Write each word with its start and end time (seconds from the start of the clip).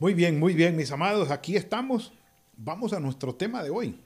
Muy 0.00 0.14
bien, 0.14 0.38
muy 0.38 0.54
bien, 0.54 0.76
mis 0.76 0.90
amados, 0.92 1.30
aquí 1.30 1.56
estamos. 1.56 2.10
Vamos 2.56 2.94
a 2.94 3.00
nuestro 3.00 3.34
tema 3.34 3.62
de 3.62 3.68
hoy. 3.68 4.00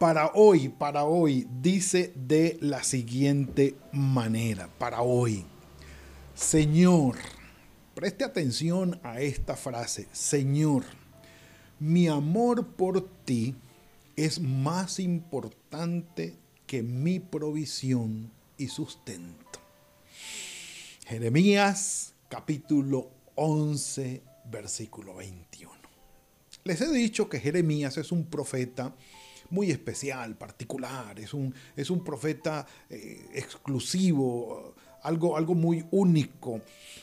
Para 0.00 0.28
hoy, 0.28 0.70
para 0.70 1.04
hoy, 1.04 1.46
dice 1.60 2.14
de 2.14 2.56
la 2.62 2.82
siguiente 2.82 3.74
manera, 3.92 4.70
para 4.78 5.02
hoy. 5.02 5.44
Señor, 6.34 7.16
preste 7.94 8.24
atención 8.24 8.98
a 9.02 9.20
esta 9.20 9.56
frase. 9.56 10.08
Señor, 10.12 10.84
mi 11.78 12.08
amor 12.08 12.66
por 12.66 13.06
ti 13.26 13.54
es 14.16 14.40
más 14.40 14.98
importante 15.00 16.34
que 16.66 16.82
mi 16.82 17.20
provisión 17.20 18.32
y 18.56 18.68
sustento. 18.68 19.60
Jeremías 21.04 22.14
capítulo 22.30 23.10
11 23.34 24.22
versículo 24.50 25.14
21. 25.16 25.72
Les 26.64 26.80
he 26.80 26.92
dicho 26.92 27.28
que 27.28 27.40
Jeremías 27.40 27.96
es 27.96 28.12
un 28.12 28.26
profeta 28.26 28.94
muy 29.50 29.70
especial, 29.70 30.36
particular, 30.36 31.18
es 31.20 31.32
un, 31.32 31.54
es 31.76 31.90
un 31.90 32.02
profeta 32.02 32.66
eh, 32.90 33.28
exclusivo, 33.34 34.74
algo, 35.02 35.36
algo 35.36 35.54
muy 35.54 35.84
único, 35.90 36.60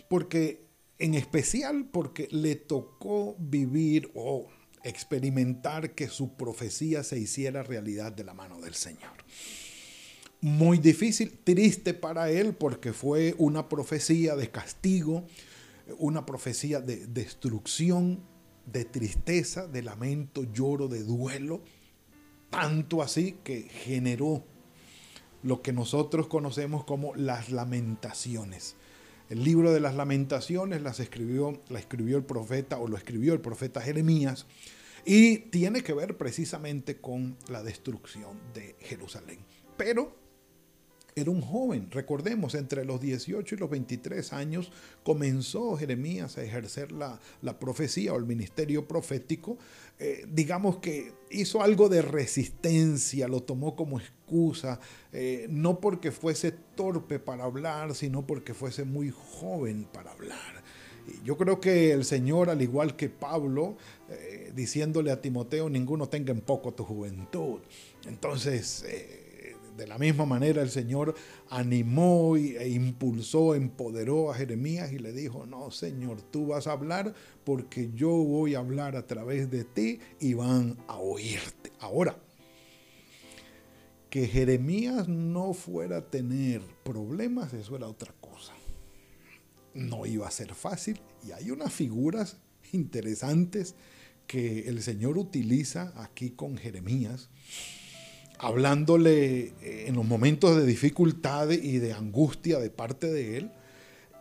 porque 0.09 0.65
en 0.99 1.13
especial 1.15 1.85
porque 1.91 2.27
le 2.31 2.55
tocó 2.55 3.35
vivir 3.39 4.11
o 4.15 4.47
experimentar 4.83 5.91
que 5.91 6.09
su 6.09 6.35
profecía 6.35 7.03
se 7.03 7.17
hiciera 7.17 7.63
realidad 7.63 8.11
de 8.11 8.23
la 8.23 8.33
mano 8.33 8.59
del 8.59 8.73
Señor. 8.73 9.11
Muy 10.41 10.77
difícil, 10.77 11.39
triste 11.43 11.93
para 11.93 12.29
él 12.29 12.53
porque 12.53 12.91
fue 12.91 13.33
una 13.37 13.69
profecía 13.69 14.35
de 14.35 14.51
castigo, 14.51 15.25
una 15.97 16.25
profecía 16.25 16.79
de 16.79 17.07
destrucción, 17.07 18.23
de 18.65 18.85
tristeza, 18.85 19.67
de 19.67 19.81
lamento, 19.81 20.43
lloro, 20.43 20.87
de 20.87 21.03
duelo, 21.03 21.63
tanto 22.49 23.01
así 23.01 23.37
que 23.43 23.63
generó 23.63 24.45
lo 25.41 25.61
que 25.61 25.73
nosotros 25.73 26.27
conocemos 26.27 26.85
como 26.85 27.15
las 27.15 27.51
lamentaciones. 27.51 28.75
El 29.29 29.43
libro 29.43 29.71
de 29.71 29.79
las 29.79 29.95
lamentaciones 29.95 30.81
las 30.81 30.99
escribió, 30.99 31.61
escribió 31.69 32.17
el 32.17 32.23
profeta 32.23 32.77
o 32.77 32.87
lo 32.87 32.97
escribió 32.97 33.33
el 33.33 33.41
profeta 33.41 33.81
Jeremías 33.81 34.45
y 35.05 35.37
tiene 35.37 35.81
que 35.81 35.93
ver 35.93 36.17
precisamente 36.17 37.01
con 37.01 37.37
la 37.49 37.63
destrucción 37.63 38.39
de 38.53 38.75
Jerusalén. 38.79 39.39
Pero 39.75 40.15
era 41.15 41.29
un 41.29 41.41
joven, 41.41 41.89
recordemos, 41.91 42.55
entre 42.55 42.85
los 42.85 42.99
18 42.99 43.55
y 43.55 43.57
los 43.57 43.69
23 43.69 44.33
años 44.33 44.71
comenzó 45.03 45.77
Jeremías 45.77 46.37
a 46.37 46.43
ejercer 46.43 46.91
la, 46.91 47.19
profecía 47.59 48.13
o 48.13 48.17
el 48.17 48.25
ministerio 48.25 48.87
profético. 48.87 49.57
Eh, 49.99 50.25
digamos 50.31 50.77
que 50.77 51.13
hizo 51.29 51.61
algo 51.61 51.87
de 51.87 52.01
resistencia, 52.01 53.27
lo 53.27 53.43
tomó 53.43 53.75
como 53.75 53.99
excusa, 53.99 54.79
eh, 55.11 55.47
no 55.49 55.79
porque 55.79 56.11
fuese 56.11 56.51
torpe 56.51 57.19
para 57.19 57.43
hablar, 57.43 57.93
sino 57.93 58.25
porque 58.25 58.53
fuese 58.53 58.83
muy 58.83 59.11
joven 59.11 59.87
para 59.91 60.11
hablar. 60.11 60.63
Yo 61.23 61.37
creo 61.37 61.59
que 61.59 61.91
el 61.91 62.05
Señor, 62.05 62.49
al 62.49 62.61
igual 62.61 62.95
que 62.95 63.09
Pablo, 63.09 63.77
eh, 64.09 64.51
diciéndole 64.55 65.11
a 65.11 65.21
Timoteo, 65.21 65.69
ninguno 65.69 66.07
tenga 66.07 66.31
en 66.31 66.41
poco 66.41 66.73
tu 66.73 66.85
juventud. 66.85 67.59
Entonces, 68.07 68.85
de 69.77 69.87
la 69.87 69.97
misma 69.97 70.25
manera 70.25 70.61
el 70.61 70.69
Señor 70.69 71.15
animó 71.49 72.35
e 72.35 72.69
impulsó, 72.69 73.55
empoderó 73.55 74.31
a 74.31 74.35
Jeremías 74.35 74.91
y 74.91 74.99
le 74.99 75.11
dijo, 75.11 75.45
no 75.45 75.71
Señor, 75.71 76.21
tú 76.21 76.47
vas 76.47 76.67
a 76.67 76.73
hablar 76.73 77.13
porque 77.43 77.91
yo 77.93 78.09
voy 78.09 78.55
a 78.55 78.59
hablar 78.59 78.95
a 78.95 79.07
través 79.07 79.49
de 79.49 79.63
ti 79.63 79.99
y 80.19 80.33
van 80.33 80.77
a 80.87 80.97
oírte. 80.97 81.71
Ahora, 81.79 82.17
que 84.09 84.27
Jeremías 84.27 85.07
no 85.07 85.53
fuera 85.53 85.97
a 85.97 86.05
tener 86.09 86.61
problemas, 86.83 87.53
eso 87.53 87.75
era 87.75 87.87
otra 87.87 88.13
cosa. 88.21 88.53
No 89.73 90.05
iba 90.05 90.27
a 90.27 90.31
ser 90.31 90.53
fácil 90.53 90.99
y 91.27 91.31
hay 91.31 91.49
unas 91.49 91.73
figuras 91.73 92.37
interesantes 92.71 93.75
que 94.27 94.67
el 94.69 94.81
Señor 94.83 95.17
utiliza 95.17 95.93
aquí 95.95 96.29
con 96.29 96.57
Jeremías 96.57 97.29
hablándole 98.43 99.53
eh, 99.61 99.85
en 99.87 99.95
los 99.95 100.05
momentos 100.05 100.55
de 100.57 100.65
dificultad 100.65 101.49
y 101.49 101.79
de 101.79 101.93
angustia 101.93 102.59
de 102.59 102.69
parte 102.69 103.11
de 103.11 103.37
él. 103.37 103.51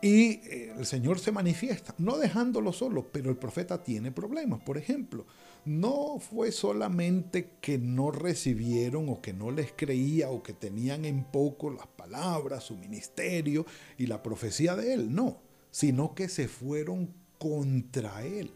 Y 0.00 0.40
eh, 0.48 0.74
el 0.78 0.86
Señor 0.86 1.18
se 1.18 1.32
manifiesta, 1.32 1.94
no 1.98 2.18
dejándolo 2.18 2.72
solo, 2.72 3.06
pero 3.12 3.30
el 3.30 3.36
profeta 3.36 3.82
tiene 3.82 4.12
problemas. 4.12 4.60
Por 4.60 4.78
ejemplo, 4.78 5.26
no 5.64 6.18
fue 6.18 6.52
solamente 6.52 7.50
que 7.60 7.78
no 7.78 8.10
recibieron 8.10 9.08
o 9.08 9.20
que 9.20 9.32
no 9.32 9.50
les 9.50 9.72
creía 9.72 10.30
o 10.30 10.42
que 10.42 10.52
tenían 10.52 11.04
en 11.04 11.24
poco 11.24 11.70
las 11.70 11.86
palabras, 11.86 12.64
su 12.64 12.76
ministerio 12.76 13.66
y 13.98 14.06
la 14.06 14.22
profecía 14.22 14.76
de 14.76 14.94
él, 14.94 15.14
no, 15.14 15.40
sino 15.70 16.14
que 16.14 16.28
se 16.28 16.48
fueron 16.48 17.12
contra 17.38 18.24
él, 18.24 18.52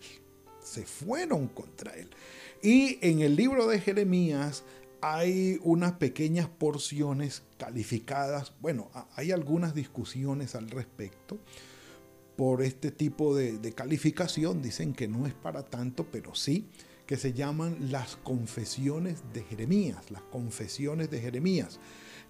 se 0.63 0.85
fueron 0.85 1.49
contra 1.49 1.95
él. 1.95 2.11
Y 2.63 2.99
en 3.03 3.21
el 3.21 3.37
libro 3.37 3.67
de 3.69 3.81
Jeremías 3.81 4.65
hay 5.01 5.59
unas 5.63 5.93
pequeñas 5.93 6.49
porciones 6.49 7.43
calificadas, 7.59 8.53
bueno, 8.61 8.91
hay 9.15 9.33
algunas 9.33 9.75
discusiones 9.75 10.55
al 10.55 10.71
respecto 10.71 11.39
por 12.37 12.63
este 12.63 12.91
tipo 12.91 13.35
de, 13.35 13.73
calificación, 13.73 14.63
dicen 14.63 14.93
que 14.93 15.09
no 15.09 15.27
es 15.27 15.35
para 15.35 15.65
tanto, 15.65 16.07
pero 16.11 16.35
sí, 16.35 16.69
que 17.07 17.17
se 17.17 17.33
llaman 17.33 17.91
las 17.91 18.17
confesiones 18.17 19.23
de 19.33 19.43
Jeremías, 19.43 20.11
las 20.11 20.23
confesiones 20.23 21.11
de 21.11 21.21
Jeremías, 21.21 21.79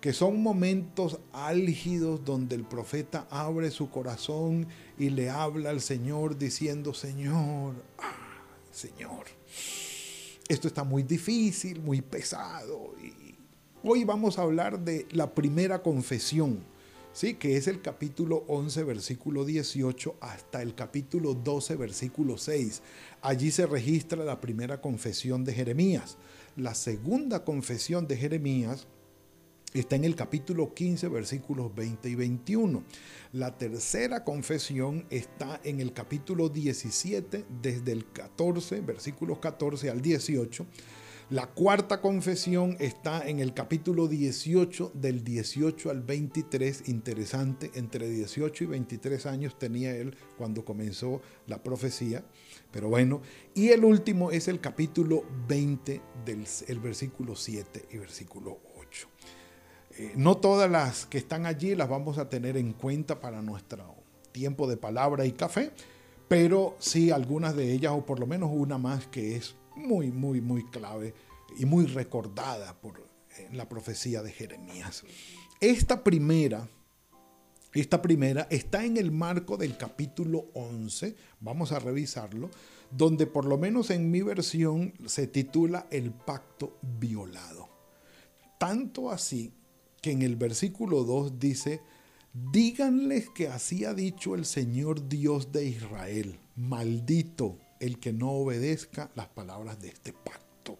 que 0.01 0.13
son 0.13 0.43
momentos 0.43 1.19
álgidos 1.33 2.25
donde 2.25 2.55
el 2.55 2.65
profeta 2.65 3.27
abre 3.31 3.71
su 3.71 3.91
corazón 3.91 4.69
y 4.99 5.11
le 5.11 5.31
habla 5.31 5.71
al 5.71 5.81
Señor 5.81 6.39
diciendo, 6.39 6.95
Señor, 6.95 7.75
ah, 7.99 8.45
Señor 8.71 9.25
esto 10.49 10.69
está 10.69 10.85
muy 10.85 11.03
difícil, 11.03 11.81
muy 11.81 12.01
pesado. 12.01 12.95
Hoy 13.83 14.05
vamos 14.05 14.39
a 14.39 14.43
hablar 14.43 14.81
de 14.81 15.07
la 15.11 15.35
primera 15.35 15.83
confesión, 15.83 16.61
¿sí? 17.13 17.35
que 17.35 17.57
es 17.57 17.67
el 17.67 17.83
capítulo 17.83 18.45
11, 18.49 18.85
versículo 18.85 19.45
18, 19.45 20.17
hasta 20.21 20.63
el 20.63 20.75
capítulo 20.75 21.35
12, 21.35 21.77
versículo 21.77 22.39
6. 22.39 22.83
Allí 23.23 23.51
se 23.51 23.67
registra 23.67 24.25
la 24.25 24.41
primera 24.41 24.81
confesión 24.81 25.45
de 25.45 25.53
Jeremías. 25.53 26.17
La 26.57 26.75
segunda 26.75 27.45
confesión 27.45 28.07
de 28.07 28.17
Jeremías 28.17 28.87
está 29.73 29.97
en 29.97 30.05
el 30.05 30.15
capítulo 30.15 30.73
15, 30.73 31.09
versículos 31.09 31.75
20 31.75 32.09
y 32.09 32.15
21. 32.15 32.83
La 33.33 33.57
tercera 33.59 34.25
confesión 34.25 35.07
está 35.11 35.61
en 35.65 35.81
el 35.81 35.93
capítulo 35.93 36.49
17, 36.49 37.45
desde 37.63 37.93
el 37.93 38.11
14, 38.11 38.81
versículos 38.81 39.39
14 39.39 39.91
al 39.91 40.01
18. 40.01 40.67
La 41.29 41.49
cuarta 41.49 42.01
confesión 42.01 42.77
está 42.79 43.27
en 43.29 43.41
el 43.41 43.53
capítulo 43.53 44.07
18, 44.07 44.93
del 44.95 45.25
18 45.25 45.91
al 45.91 46.03
23. 46.03 46.89
Interesante, 46.89 47.73
entre 47.75 48.09
18 48.09 48.63
y 48.63 48.67
23 48.69 49.27
años 49.27 49.59
tenía 49.59 49.97
él 49.97 50.17
cuando 50.39 50.65
comenzó 50.65 51.21
la 51.49 51.65
profecía. 51.65 52.25
Pero 52.71 52.89
bueno, 52.89 53.23
y 53.55 53.71
el 53.71 53.85
último 53.85 54.31
es 54.31 54.47
el 54.47 54.61
capítulo 54.61 55.25
20, 55.49 56.01
del 56.25 56.47
el 56.69 56.79
versículo 56.79 57.35
7 57.35 57.87
y 57.91 57.99
versículo 57.99 58.61
8. 58.77 59.09
Eh, 59.99 60.13
no 60.17 60.37
todas 60.37 60.71
las 60.71 61.07
que 61.07 61.19
están 61.19 61.47
allí 61.47 61.75
las 61.75 61.89
vamos 61.89 62.19
a 62.19 62.29
tener 62.29 62.57
en 62.57 62.73
cuenta 62.73 63.21
para 63.21 63.41
nuestro 63.41 63.95
tiempo 64.33 64.67
de 64.67 64.77
palabra 64.77 65.25
y 65.25 65.33
café, 65.33 65.71
pero 66.29 66.77
sí 66.79 67.11
algunas 67.11 67.57
de 67.57 67.73
ellas, 67.73 67.93
o 67.95 68.05
por 68.05 68.21
lo 68.21 68.27
menos 68.27 68.51
una 68.53 68.77
más 68.77 69.07
que 69.07 69.37
es 69.37 69.57
muy, 69.75 70.11
muy, 70.11 70.41
muy 70.41 70.65
clave 70.65 71.15
y 71.59 71.65
muy 71.65 71.87
recordada 71.87 72.75
por 72.75 73.07
la 73.53 73.69
profecía 73.69 74.23
de 74.23 74.33
Jeremías. 74.33 75.05
Esta 75.61 76.03
primera, 76.03 76.69
Esta 77.73 78.01
primera 78.01 78.47
está 78.51 78.85
en 78.85 78.97
el 78.97 79.13
marco 79.13 79.57
del 79.57 79.77
capítulo 79.77 80.47
11, 80.55 81.15
vamos 81.41 81.73
a 81.73 81.79
revisarlo, 81.79 82.51
donde 82.91 83.27
por 83.27 83.45
lo 83.45 83.59
menos 83.59 83.91
en 83.91 84.11
mi 84.11 84.23
versión 84.23 84.95
se 85.07 85.27
titula 85.27 85.87
El 85.91 86.13
pacto 86.13 86.79
violado. 86.83 87.69
Tanto 88.59 89.11
así 89.11 89.53
que 90.07 90.13
en 90.13 90.23
el 90.23 90.37
versículo 90.37 91.03
2 91.03 91.41
dice, 91.41 91.81
díganles 92.53 93.29
que 93.31 93.49
así 93.49 93.85
ha 93.85 93.93
dicho 93.93 94.37
el 94.37 94.45
Señor 94.45 95.09
Dios 95.09 95.51
de 95.51 95.67
Israel, 95.67 96.39
maldito 96.55 97.59
el 97.81 97.99
que 97.99 98.13
no 98.13 98.31
obedezca 98.31 99.11
las 99.17 99.27
palabras 99.27 99.81
de 99.81 99.89
este 99.89 100.13
pacto. 100.13 100.79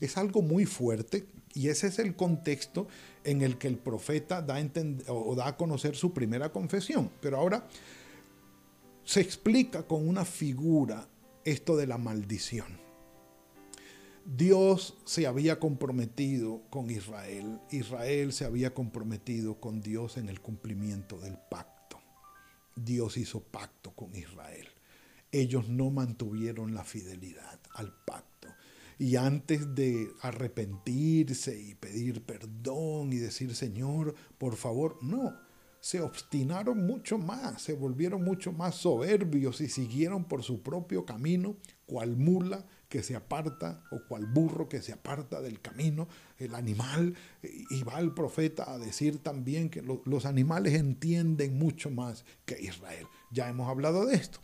Es 0.00 0.16
algo 0.16 0.42
muy 0.42 0.66
fuerte 0.66 1.28
y 1.54 1.68
ese 1.68 1.86
es 1.86 2.00
el 2.00 2.16
contexto 2.16 2.88
en 3.22 3.42
el 3.42 3.56
que 3.56 3.68
el 3.68 3.78
profeta 3.78 4.42
da 4.42 4.56
a, 4.56 5.12
o 5.12 5.36
da 5.36 5.46
a 5.46 5.56
conocer 5.56 5.94
su 5.94 6.12
primera 6.12 6.50
confesión. 6.50 7.08
Pero 7.20 7.36
ahora 7.36 7.68
se 9.04 9.20
explica 9.20 9.84
con 9.84 10.08
una 10.08 10.24
figura 10.24 11.06
esto 11.44 11.76
de 11.76 11.86
la 11.86 11.98
maldición. 11.98 12.85
Dios 14.28 14.98
se 15.04 15.28
había 15.28 15.60
comprometido 15.60 16.62
con 16.68 16.90
Israel, 16.90 17.60
Israel 17.70 18.32
se 18.32 18.44
había 18.44 18.74
comprometido 18.74 19.60
con 19.60 19.80
Dios 19.80 20.16
en 20.16 20.28
el 20.28 20.40
cumplimiento 20.40 21.16
del 21.20 21.38
pacto. 21.48 22.00
Dios 22.74 23.18
hizo 23.18 23.40
pacto 23.40 23.92
con 23.92 24.16
Israel. 24.16 24.66
Ellos 25.30 25.68
no 25.68 25.90
mantuvieron 25.90 26.74
la 26.74 26.82
fidelidad 26.82 27.60
al 27.72 27.94
pacto. 28.04 28.48
Y 28.98 29.14
antes 29.14 29.76
de 29.76 30.10
arrepentirse 30.22 31.60
y 31.60 31.76
pedir 31.76 32.24
perdón 32.24 33.12
y 33.12 33.18
decir, 33.18 33.54
Señor, 33.54 34.16
por 34.38 34.56
favor, 34.56 34.98
no, 35.02 35.34
se 35.78 36.00
obstinaron 36.00 36.84
mucho 36.84 37.16
más, 37.16 37.62
se 37.62 37.74
volvieron 37.74 38.24
mucho 38.24 38.50
más 38.50 38.74
soberbios 38.74 39.60
y 39.60 39.68
siguieron 39.68 40.24
por 40.24 40.42
su 40.42 40.62
propio 40.62 41.06
camino, 41.06 41.56
cual 41.86 42.16
mula 42.16 42.66
que 42.88 43.02
se 43.02 43.16
aparta 43.16 43.82
o 43.90 44.00
cual 44.06 44.26
burro 44.26 44.68
que 44.68 44.82
se 44.82 44.92
aparta 44.92 45.40
del 45.40 45.60
camino, 45.60 46.08
el 46.38 46.54
animal, 46.54 47.14
y 47.42 47.82
va 47.82 47.98
el 47.98 48.12
profeta 48.12 48.70
a 48.70 48.78
decir 48.78 49.18
también 49.18 49.70
que 49.70 49.82
los 49.82 50.26
animales 50.26 50.74
entienden 50.74 51.58
mucho 51.58 51.90
más 51.90 52.24
que 52.44 52.60
Israel. 52.60 53.06
Ya 53.30 53.48
hemos 53.48 53.68
hablado 53.68 54.06
de 54.06 54.16
esto. 54.16 54.38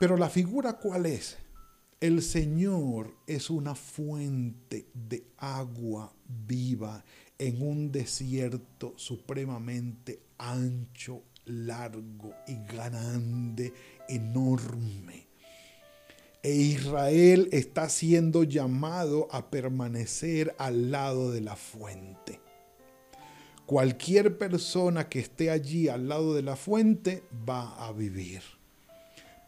Pero 0.00 0.16
la 0.16 0.28
figura 0.28 0.74
cuál 0.74 1.06
es? 1.06 1.36
El 2.00 2.22
Señor 2.22 3.14
es 3.26 3.48
una 3.48 3.74
fuente 3.74 4.86
de 4.92 5.26
agua 5.38 6.12
viva 6.26 7.04
en 7.38 7.62
un 7.62 7.90
desierto 7.90 8.94
supremamente 8.96 10.20
ancho, 10.38 11.22
largo 11.46 12.34
y 12.46 12.56
grande, 12.66 13.72
enorme. 14.08 15.23
E 16.44 16.52
Israel 16.52 17.48
está 17.52 17.88
siendo 17.88 18.44
llamado 18.44 19.28
a 19.30 19.50
permanecer 19.50 20.54
al 20.58 20.90
lado 20.90 21.32
de 21.32 21.40
la 21.40 21.56
fuente. 21.56 22.38
Cualquier 23.64 24.36
persona 24.36 25.08
que 25.08 25.20
esté 25.20 25.50
allí 25.50 25.88
al 25.88 26.06
lado 26.06 26.34
de 26.34 26.42
la 26.42 26.54
fuente 26.54 27.22
va 27.48 27.86
a 27.86 27.92
vivir. 27.92 28.42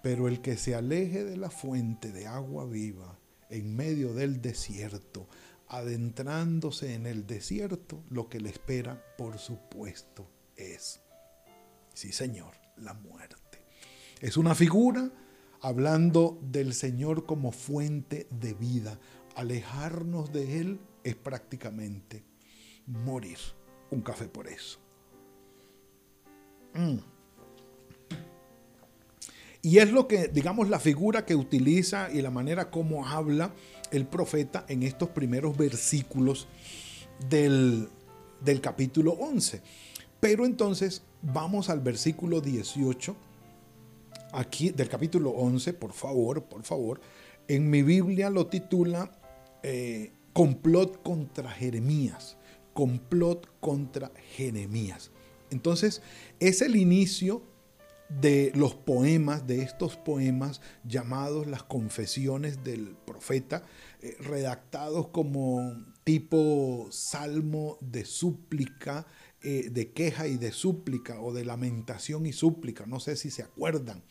Pero 0.02 0.26
el 0.26 0.40
que 0.40 0.56
se 0.56 0.74
aleje 0.74 1.22
de 1.22 1.36
la 1.36 1.50
fuente 1.50 2.12
de 2.12 2.26
agua 2.26 2.64
viva 2.64 3.18
en 3.50 3.76
medio 3.76 4.14
del 4.14 4.40
desierto, 4.40 5.28
adentrándose 5.68 6.94
en 6.94 7.06
el 7.06 7.26
desierto, 7.26 8.02
lo 8.08 8.30
que 8.30 8.40
le 8.40 8.48
espera, 8.48 9.04
por 9.18 9.36
supuesto, 9.36 10.30
es, 10.56 11.00
sí 11.92 12.10
Señor, 12.10 12.54
la 12.78 12.94
muerte. 12.94 13.58
Es 14.22 14.38
una 14.38 14.54
figura 14.54 15.10
hablando 15.60 16.38
del 16.42 16.74
Señor 16.74 17.26
como 17.26 17.52
fuente 17.52 18.26
de 18.30 18.54
vida. 18.54 18.98
Alejarnos 19.34 20.32
de 20.32 20.60
Él 20.60 20.80
es 21.04 21.14
prácticamente 21.14 22.24
morir. 22.86 23.38
Un 23.90 24.00
café 24.00 24.26
por 24.26 24.48
eso. 24.48 24.78
Mm. 26.74 26.98
Y 29.62 29.78
es 29.78 29.90
lo 29.90 30.06
que, 30.06 30.28
digamos, 30.28 30.68
la 30.68 30.78
figura 30.78 31.24
que 31.24 31.34
utiliza 31.34 32.10
y 32.12 32.22
la 32.22 32.30
manera 32.30 32.70
como 32.70 33.06
habla 33.06 33.52
el 33.90 34.06
profeta 34.06 34.64
en 34.68 34.82
estos 34.82 35.08
primeros 35.10 35.56
versículos 35.56 36.46
del, 37.28 37.88
del 38.40 38.60
capítulo 38.60 39.12
11. 39.12 39.62
Pero 40.20 40.46
entonces 40.46 41.02
vamos 41.22 41.68
al 41.68 41.80
versículo 41.80 42.40
18, 42.40 43.16
aquí 44.32 44.70
del 44.70 44.88
capítulo 44.88 45.30
11, 45.30 45.74
por 45.74 45.92
favor, 45.92 46.44
por 46.44 46.62
favor. 46.62 47.00
En 47.48 47.70
mi 47.70 47.82
Biblia 47.82 48.30
lo 48.30 48.46
titula 48.46 49.10
eh, 49.62 50.12
Complot 50.32 51.02
contra 51.02 51.50
Jeremías. 51.50 52.36
Complot 52.72 53.48
contra 53.60 54.12
Jeremías. 54.34 55.10
Entonces, 55.50 56.02
es 56.40 56.60
el 56.60 56.76
inicio 56.76 57.42
de 58.08 58.52
los 58.54 58.74
poemas, 58.74 59.46
de 59.46 59.62
estos 59.62 59.96
poemas 59.96 60.60
llamados 60.84 61.46
las 61.46 61.62
confesiones 61.64 62.62
del 62.62 62.96
profeta, 63.04 63.64
eh, 64.00 64.16
redactados 64.20 65.08
como 65.08 65.74
tipo 66.04 66.86
salmo 66.90 67.78
de 67.80 68.04
súplica, 68.04 69.06
eh, 69.48 69.70
de 69.70 69.92
queja 69.92 70.26
y 70.26 70.38
de 70.38 70.50
súplica 70.50 71.20
o 71.20 71.32
de 71.32 71.44
lamentación 71.44 72.26
y 72.26 72.32
súplica, 72.32 72.84
no 72.84 72.98
sé 72.98 73.14
si 73.14 73.30
se 73.30 73.44
acuerdan. 73.44 74.02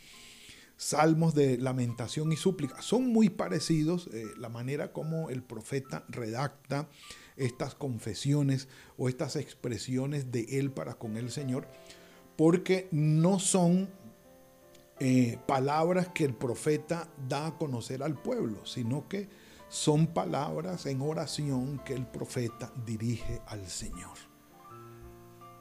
Salmos 0.77 1.35
de 1.35 1.57
lamentación 1.57 2.31
y 2.31 2.37
súplica. 2.37 2.81
Son 2.81 3.09
muy 3.09 3.27
parecidos 3.27 4.07
eh, 4.13 4.27
la 4.37 4.47
manera 4.47 4.93
como 4.93 5.29
el 5.29 5.43
profeta 5.43 6.05
redacta 6.07 6.87
estas 7.35 7.75
confesiones 7.75 8.69
o 8.97 9.09
estas 9.09 9.35
expresiones 9.35 10.31
de 10.31 10.57
él 10.57 10.71
para 10.71 10.93
con 10.93 11.17
el 11.17 11.29
Señor, 11.31 11.67
porque 12.37 12.87
no 12.91 13.37
son 13.37 13.89
eh, 15.01 15.37
palabras 15.49 16.07
que 16.15 16.23
el 16.23 16.33
profeta 16.33 17.09
da 17.27 17.47
a 17.47 17.57
conocer 17.57 18.03
al 18.03 18.21
pueblo, 18.21 18.65
sino 18.65 19.09
que 19.09 19.27
son 19.67 20.07
palabras 20.07 20.85
en 20.85 21.01
oración 21.01 21.81
que 21.83 21.93
el 21.93 22.07
profeta 22.07 22.71
dirige 22.85 23.41
al 23.47 23.67
Señor 23.67 24.24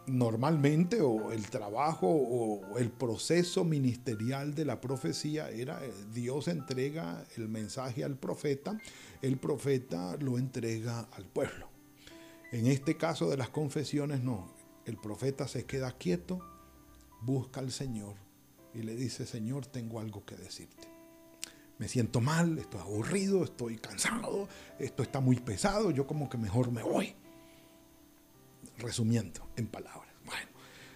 normalmente 0.07 1.01
o 1.01 1.33
el 1.33 1.49
trabajo 1.49 2.07
o 2.09 2.79
el 2.79 2.91
proceso 2.91 3.65
ministerial 3.65 4.55
de 4.55 4.65
la 4.65 4.81
profecía 4.81 5.51
era 5.51 5.85
eh, 5.85 5.93
Dios 6.13 6.49
entrega 6.49 7.25
el 7.37 7.49
mensaje 7.49 8.05
al 8.05 8.17
profeta, 8.17 8.79
el 9.23 9.39
profeta 9.39 10.17
lo 10.21 10.39
entrega 10.39 11.09
al 11.13 11.25
pueblo. 11.25 11.69
En 12.53 12.67
este 12.67 12.97
caso 12.97 13.31
de 13.31 13.37
las 13.37 13.49
confesiones 13.49 14.23
no, 14.23 14.53
el 14.85 14.97
profeta 14.97 15.49
se 15.49 15.65
queda 15.65 15.93
quieto, 15.93 16.41
busca 17.23 17.61
al 17.61 17.73
Señor 17.73 18.15
y 18.75 18.83
le 18.83 18.95
dice, 18.95 19.27
Señor, 19.27 19.67
tengo 19.67 20.01
algo 20.01 20.25
que 20.25 20.37
decirte. 20.37 20.89
Me 21.79 21.89
siento 21.89 22.21
mal, 22.21 22.59
estoy 22.59 22.81
aburrido, 22.81 23.43
estoy 23.43 23.79
cansado, 23.79 24.49
esto 24.79 25.03
está 25.03 25.21
muy 25.21 25.37
pesado, 25.37 25.91
yo 25.91 26.07
como 26.07 26.29
que 26.29 26.39
mejor 26.39 26.71
me 26.71 26.83
voy 26.83 27.17
resumiendo 28.79 29.49
en 29.57 29.67
palabras. 29.67 30.09
Bueno, 30.25 30.49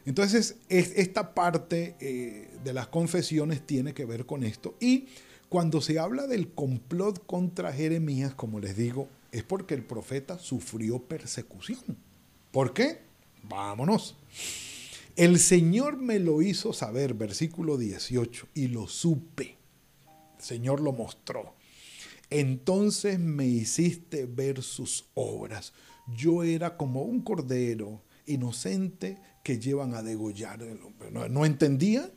entonces 0.04 0.56
esta 0.68 1.34
parte 1.34 1.96
eh, 2.00 2.50
de 2.64 2.72
las 2.72 2.88
confesiones 2.88 3.66
tiene 3.66 3.94
que 3.94 4.04
ver 4.04 4.26
con 4.26 4.44
esto. 4.44 4.76
Y 4.80 5.08
cuando 5.48 5.80
se 5.80 5.98
habla 5.98 6.26
del 6.26 6.50
complot 6.52 7.24
contra 7.26 7.72
Jeremías, 7.72 8.34
como 8.34 8.60
les 8.60 8.76
digo, 8.76 9.08
es 9.32 9.42
porque 9.42 9.74
el 9.74 9.84
profeta 9.84 10.38
sufrió 10.38 10.98
persecución. 11.00 11.96
¿Por 12.50 12.72
qué? 12.72 13.00
Vámonos. 13.42 14.16
El 15.16 15.38
Señor 15.38 15.96
me 15.96 16.18
lo 16.18 16.42
hizo 16.42 16.72
saber, 16.72 17.14
versículo 17.14 17.76
18, 17.76 18.48
y 18.54 18.68
lo 18.68 18.86
supe. 18.86 19.56
El 20.38 20.44
Señor 20.44 20.80
lo 20.80 20.92
mostró. 20.92 21.54
Entonces 22.30 23.18
me 23.18 23.46
hiciste 23.46 24.26
ver 24.26 24.62
sus 24.62 25.06
obras 25.14 25.72
yo 26.14 26.42
era 26.42 26.76
como 26.76 27.02
un 27.02 27.22
cordero 27.22 28.02
inocente 28.26 29.18
que 29.42 29.58
llevan 29.58 29.94
a 29.94 30.02
degollar. 30.02 30.60
No, 31.10 31.28
no 31.28 31.44
entendía 31.44 32.10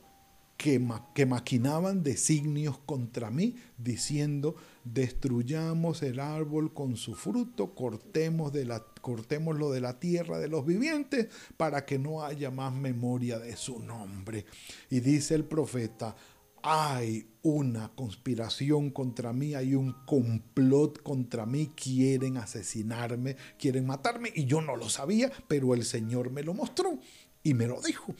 que, 0.62 1.26
maquinaban 1.26 2.04
designios 2.04 2.78
contra 2.86 3.30
mí, 3.30 3.56
diciendo, 3.78 4.54
destruyamos 4.84 6.02
el 6.02 6.20
árbol 6.20 6.72
con 6.72 6.96
su 6.96 7.14
fruto, 7.16 7.74
cortemos 7.74 8.52
de 8.52 8.64
la, 8.64 8.84
cortémoslo 9.00 9.72
de 9.72 9.80
la 9.80 9.98
tierra 9.98 10.38
de 10.38 10.46
los 10.46 10.64
vivientes, 10.64 11.28
para 11.56 11.84
que 11.84 11.98
no 11.98 12.22
haya 12.22 12.52
más 12.52 12.72
memoria 12.72 13.40
de 13.40 13.56
su 13.56 13.80
nombre. 13.80 14.46
Y 14.88 15.00
dice 15.00 15.34
el 15.34 15.44
profeta, 15.44 16.14
hay 16.62 17.28
una 17.42 17.92
conspiración 17.94 18.90
contra 18.90 19.32
mí, 19.32 19.54
hay 19.54 19.74
un 19.74 19.92
complot 20.06 21.02
contra 21.02 21.44
mí, 21.44 21.72
quieren 21.74 22.36
asesinarme, 22.36 23.36
quieren 23.58 23.84
matarme 23.84 24.32
y 24.34 24.44
yo 24.44 24.62
no 24.62 24.76
lo 24.76 24.88
sabía, 24.88 25.32
pero 25.48 25.74
el 25.74 25.84
Señor 25.84 26.30
me 26.30 26.42
lo 26.42 26.54
mostró. 26.54 26.98
Y 27.44 27.54
me 27.54 27.66
lo 27.66 27.80
dijo. 27.80 28.14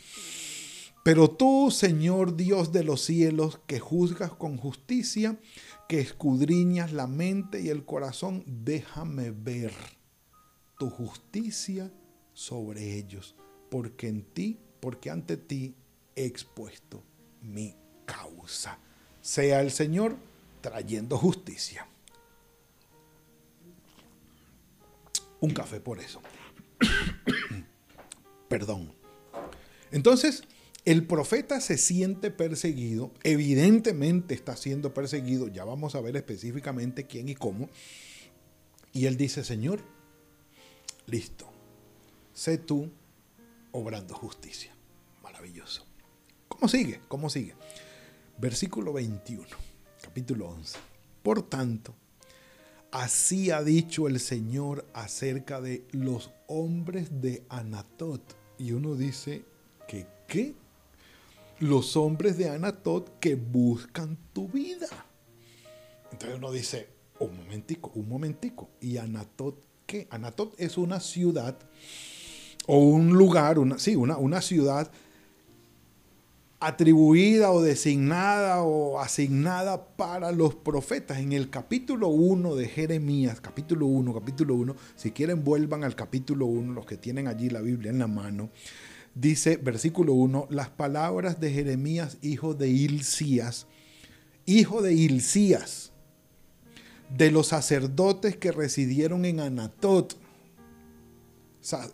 Pero 1.04 1.30
tú, 1.30 1.70
Señor 1.70 2.36
Dios 2.36 2.72
de 2.72 2.84
los 2.84 3.02
cielos, 3.02 3.60
que 3.66 3.78
juzgas 3.78 4.32
con 4.32 4.56
justicia, 4.56 5.38
que 5.88 6.00
escudriñas 6.00 6.92
la 6.92 7.06
mente 7.06 7.60
y 7.60 7.68
el 7.68 7.84
corazón, 7.84 8.44
déjame 8.46 9.30
ver 9.30 9.72
tu 10.78 10.90
justicia 10.90 11.92
sobre 12.32 12.96
ellos, 12.96 13.36
porque 13.70 14.08
en 14.08 14.22
ti, 14.22 14.58
porque 14.80 15.10
ante 15.10 15.36
ti 15.36 15.76
he 16.16 16.24
expuesto 16.24 17.04
mi 17.40 17.76
causa. 18.04 18.78
Sea 19.20 19.60
el 19.60 19.70
Señor 19.70 20.16
trayendo 20.60 21.18
justicia. 21.18 21.86
Un 25.40 25.50
café 25.52 25.80
por 25.80 26.00
eso. 26.00 26.20
Perdón. 28.48 28.92
Entonces, 29.90 30.44
el 30.84 31.06
profeta 31.06 31.60
se 31.60 31.78
siente 31.78 32.30
perseguido, 32.30 33.12
evidentemente 33.22 34.34
está 34.34 34.56
siendo 34.56 34.92
perseguido, 34.92 35.46
ya 35.48 35.64
vamos 35.64 35.94
a 35.94 36.00
ver 36.00 36.16
específicamente 36.16 37.06
quién 37.06 37.28
y 37.28 37.34
cómo. 37.34 37.68
Y 38.92 39.06
él 39.06 39.16
dice, 39.16 39.44
Señor, 39.44 39.80
listo, 41.06 41.48
sé 42.34 42.58
tú 42.58 42.90
obrando 43.70 44.14
justicia. 44.14 44.72
Maravilloso. 45.22 45.86
¿Cómo 46.48 46.68
sigue? 46.68 47.00
¿Cómo 47.08 47.30
sigue? 47.30 47.54
Versículo 48.38 48.92
21, 48.92 49.44
capítulo 50.00 50.48
11. 50.48 50.78
Por 51.22 51.42
tanto, 51.42 51.94
así 52.90 53.50
ha 53.50 53.62
dicho 53.62 54.08
el 54.08 54.18
Señor 54.18 54.84
acerca 54.92 55.60
de 55.60 55.84
los 55.92 56.30
hombres 56.48 57.20
de 57.20 57.44
Anatot. 57.48 58.22
Y 58.58 58.72
uno 58.72 58.96
dice 58.96 59.44
que, 59.86 60.06
¿qué? 60.26 60.54
Los 61.60 61.96
hombres 61.96 62.36
de 62.36 62.48
Anatot 62.48 63.18
que 63.20 63.36
buscan 63.36 64.18
tu 64.32 64.48
vida. 64.48 64.88
Entonces 66.10 66.38
uno 66.38 66.50
dice, 66.50 66.88
un 67.20 67.36
momentico, 67.36 67.92
un 67.94 68.08
momentico. 68.08 68.68
¿Y 68.80 68.96
Anatot 68.96 69.56
qué? 69.86 70.08
Anatot 70.10 70.54
es 70.58 70.76
una 70.78 71.00
ciudad 71.00 71.56
o 72.66 72.78
un 72.78 73.12
lugar, 73.12 73.58
una, 73.58 73.78
sí, 73.78 73.96
una, 73.96 74.16
una 74.16 74.40
ciudad 74.40 74.90
atribuida 76.62 77.50
o 77.50 77.60
designada 77.60 78.62
o 78.62 79.00
asignada 79.00 79.84
para 79.96 80.30
los 80.30 80.54
profetas. 80.54 81.18
En 81.18 81.32
el 81.32 81.50
capítulo 81.50 82.06
1 82.08 82.54
de 82.54 82.68
Jeremías, 82.68 83.40
capítulo 83.40 83.86
1, 83.86 84.14
capítulo 84.14 84.54
1, 84.54 84.76
si 84.94 85.10
quieren 85.10 85.42
vuelvan 85.42 85.82
al 85.82 85.96
capítulo 85.96 86.46
1, 86.46 86.72
los 86.72 86.86
que 86.86 86.96
tienen 86.96 87.26
allí 87.26 87.50
la 87.50 87.60
Biblia 87.60 87.90
en 87.90 87.98
la 87.98 88.06
mano, 88.06 88.50
dice 89.12 89.56
versículo 89.56 90.12
1, 90.12 90.46
las 90.50 90.70
palabras 90.70 91.40
de 91.40 91.50
Jeremías, 91.50 92.18
hijo 92.22 92.54
de 92.54 92.68
Hilcías, 92.68 93.66
hijo 94.46 94.82
de 94.82 94.94
Hilcías, 94.94 95.90
de 97.10 97.32
los 97.32 97.48
sacerdotes 97.48 98.36
que 98.36 98.52
residieron 98.52 99.24
en 99.24 99.40
Anatot. 99.40 100.16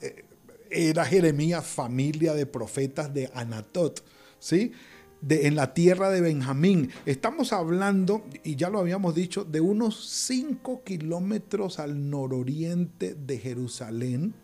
Eh, 0.02 0.25
era 0.70 1.06
Jeremías 1.06 1.66
familia 1.66 2.34
de 2.34 2.44
profetas 2.44 3.14
de 3.14 3.30
Anatot 3.32 4.04
¿sí? 4.38 4.73
De, 5.21 5.49
en 5.49 5.57
la 5.57 5.75
tierra 5.75 6.11
de 6.11 6.21
Benjamín. 6.21 6.90
Estamos 7.04 7.52
hablando, 7.52 8.25
y 8.45 8.57
ya 8.57 8.71
lo 8.71 8.78
habíamos 8.78 9.14
dicho, 9.14 9.45
de 9.45 9.61
unos 9.61 10.09
5 10.09 10.85
kilómetros 10.85 11.78
al 11.78 12.09
nororiente 12.09 13.14
de 13.14 13.38
Jerusalén, 13.38 14.35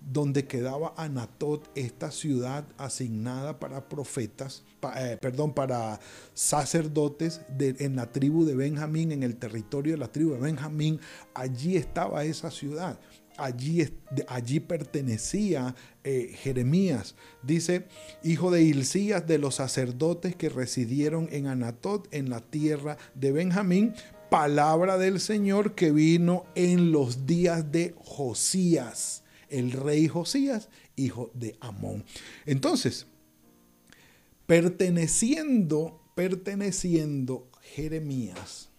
donde 0.00 0.46
quedaba 0.46 0.94
Anatot, 0.96 1.70
esta 1.74 2.10
ciudad 2.10 2.64
asignada 2.78 3.58
para 3.58 3.88
profetas, 3.88 4.64
eh, 4.96 5.18
perdón, 5.20 5.52
para 5.52 6.00
sacerdotes 6.34 7.40
en 7.58 7.96
la 7.96 8.10
tribu 8.10 8.44
de 8.44 8.54
Benjamín, 8.54 9.12
en 9.12 9.22
el 9.22 9.36
territorio 9.36 9.92
de 9.92 9.98
la 9.98 10.10
tribu 10.10 10.32
de 10.32 10.40
Benjamín. 10.40 11.00
Allí 11.34 11.76
estaba 11.76 12.24
esa 12.24 12.50
ciudad 12.50 12.98
allí, 13.38 13.88
allí 14.26 14.60
pertenecía 14.60 15.74
eh, 16.04 16.34
Jeremías. 16.42 17.14
Dice, 17.42 17.86
hijo 18.22 18.50
de 18.50 18.62
Hilcías 18.62 19.26
de 19.26 19.38
los 19.38 19.54
sacerdotes 19.54 20.36
que 20.36 20.48
residieron 20.48 21.28
en 21.32 21.46
Anatot, 21.46 22.08
en 22.12 22.28
la 22.28 22.40
tierra 22.40 22.98
de 23.14 23.32
Benjamín, 23.32 23.94
palabra 24.30 24.98
del 24.98 25.20
Señor 25.20 25.74
que 25.74 25.92
vino 25.92 26.44
en 26.54 26.92
los 26.92 27.26
días 27.26 27.72
de 27.72 27.94
Josías, 27.98 29.22
el 29.48 29.72
rey 29.72 30.08
Josías, 30.08 30.68
hijo 30.96 31.30
de 31.34 31.56
Amón. 31.60 32.04
Entonces, 32.44 33.06
perteneciendo, 34.46 36.02
perteneciendo 36.14 37.48
Jeremías 37.62 38.70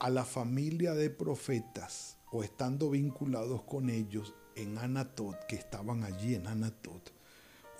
a 0.00 0.10
la 0.10 0.24
familia 0.24 0.94
de 0.94 1.10
profetas, 1.10 2.16
o 2.32 2.42
estando 2.42 2.90
vinculados 2.90 3.62
con 3.62 3.90
ellos 3.90 4.34
en 4.56 4.78
Anatot, 4.78 5.36
que 5.46 5.56
estaban 5.56 6.02
allí 6.02 6.34
en 6.34 6.46
Anatot, 6.46 7.12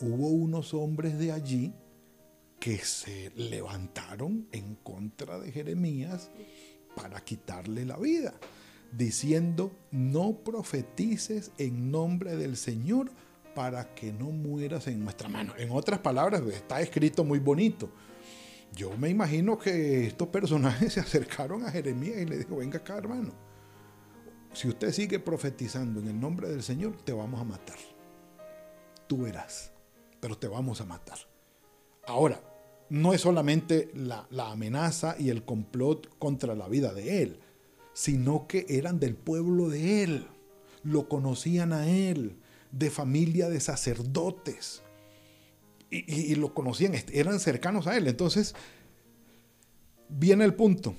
hubo 0.01 0.29
unos 0.29 0.75
hombres 0.75 1.19
de 1.19 1.33
allí 1.33 1.73
que 2.61 2.79
se 2.79 3.31
levantaron 3.35 4.47
en 4.53 4.77
contra 4.77 5.39
de 5.39 5.51
Jeremías 5.51 6.31
para 6.95 7.21
quitarle 7.23 7.87
la 7.87 7.97
vida, 7.97 8.35
diciendo, 8.93 9.73
no 9.91 10.45
profetices 10.45 11.51
en 11.57 11.91
nombre 11.91 12.37
del 12.37 12.57
Señor 12.57 13.11
para 13.55 13.95
que 13.95 14.13
no 14.13 14.31
mueras 14.31 14.87
en 14.87 15.03
nuestra 15.03 15.29
mano. 15.29 15.55
En 15.57 15.71
otras 15.71 16.01
palabras, 16.01 16.43
está 16.43 16.81
escrito 16.81 17.25
muy 17.25 17.39
bonito. 17.39 17.91
Yo 18.75 18.97
me 18.97 19.09
imagino 19.09 19.59
que 19.59 20.07
estos 20.07 20.29
personajes 20.29 20.93
se 20.95 21.01
acercaron 21.01 21.65
a 21.65 21.71
Jeremías 21.71 22.19
y 22.21 22.27
le 22.27 22.39
dijo, 22.39 22.57
venga 22.57 22.79
acá 22.79 22.99
hermano 22.99 23.52
si 24.53 24.69
usted 24.69 24.93
sigue 24.93 25.19
profetizando 25.19 26.01
en 26.01 26.09
el 26.09 26.21
nombre 26.21 26.49
del 26.49 26.63
Señor, 26.63 26.97
te 27.05 27.13
vamos 27.13 27.41
a 27.41 27.45
matar. 27.45 27.79
Tú 29.07 29.23
verás, 29.23 29.73
pero 30.21 30.37
te 30.37 30.49
vamos 30.49 30.81
a 30.81 30.85
matar. 30.85 31.19
Ahora, 32.07 32.41
no 32.91 33.15
es 33.15 33.23
solamente 33.23 33.91
la, 33.95 34.27
amenaza 34.51 35.17
y 35.19 35.31
el 35.31 35.45
complot 35.45 36.19
contra 36.19 36.55
la 36.55 36.69
vida 36.69 36.93
de 36.93 37.23
él, 37.23 37.41
sino 37.95 38.47
que 38.47 38.67
eran 38.69 39.01
del 39.01 39.15
pueblo 39.15 39.71
de 39.71 40.03
él, 40.03 40.27
lo 40.83 41.09
conocían 41.09 41.73
a 41.73 41.89
él, 41.89 42.37
de 42.71 42.91
familia 42.91 43.49
de 43.49 43.61
sacerdotes, 43.61 44.83
y, 45.91 46.11
y 46.11 46.35
lo 46.35 46.53
conocían, 46.55 46.93
eran 47.13 47.41
cercanos 47.41 47.87
a 47.87 47.97
él. 47.97 48.09
Entonces, 48.09 48.55
viene 50.09 50.45
el 50.45 50.55
punto. 50.55 50.95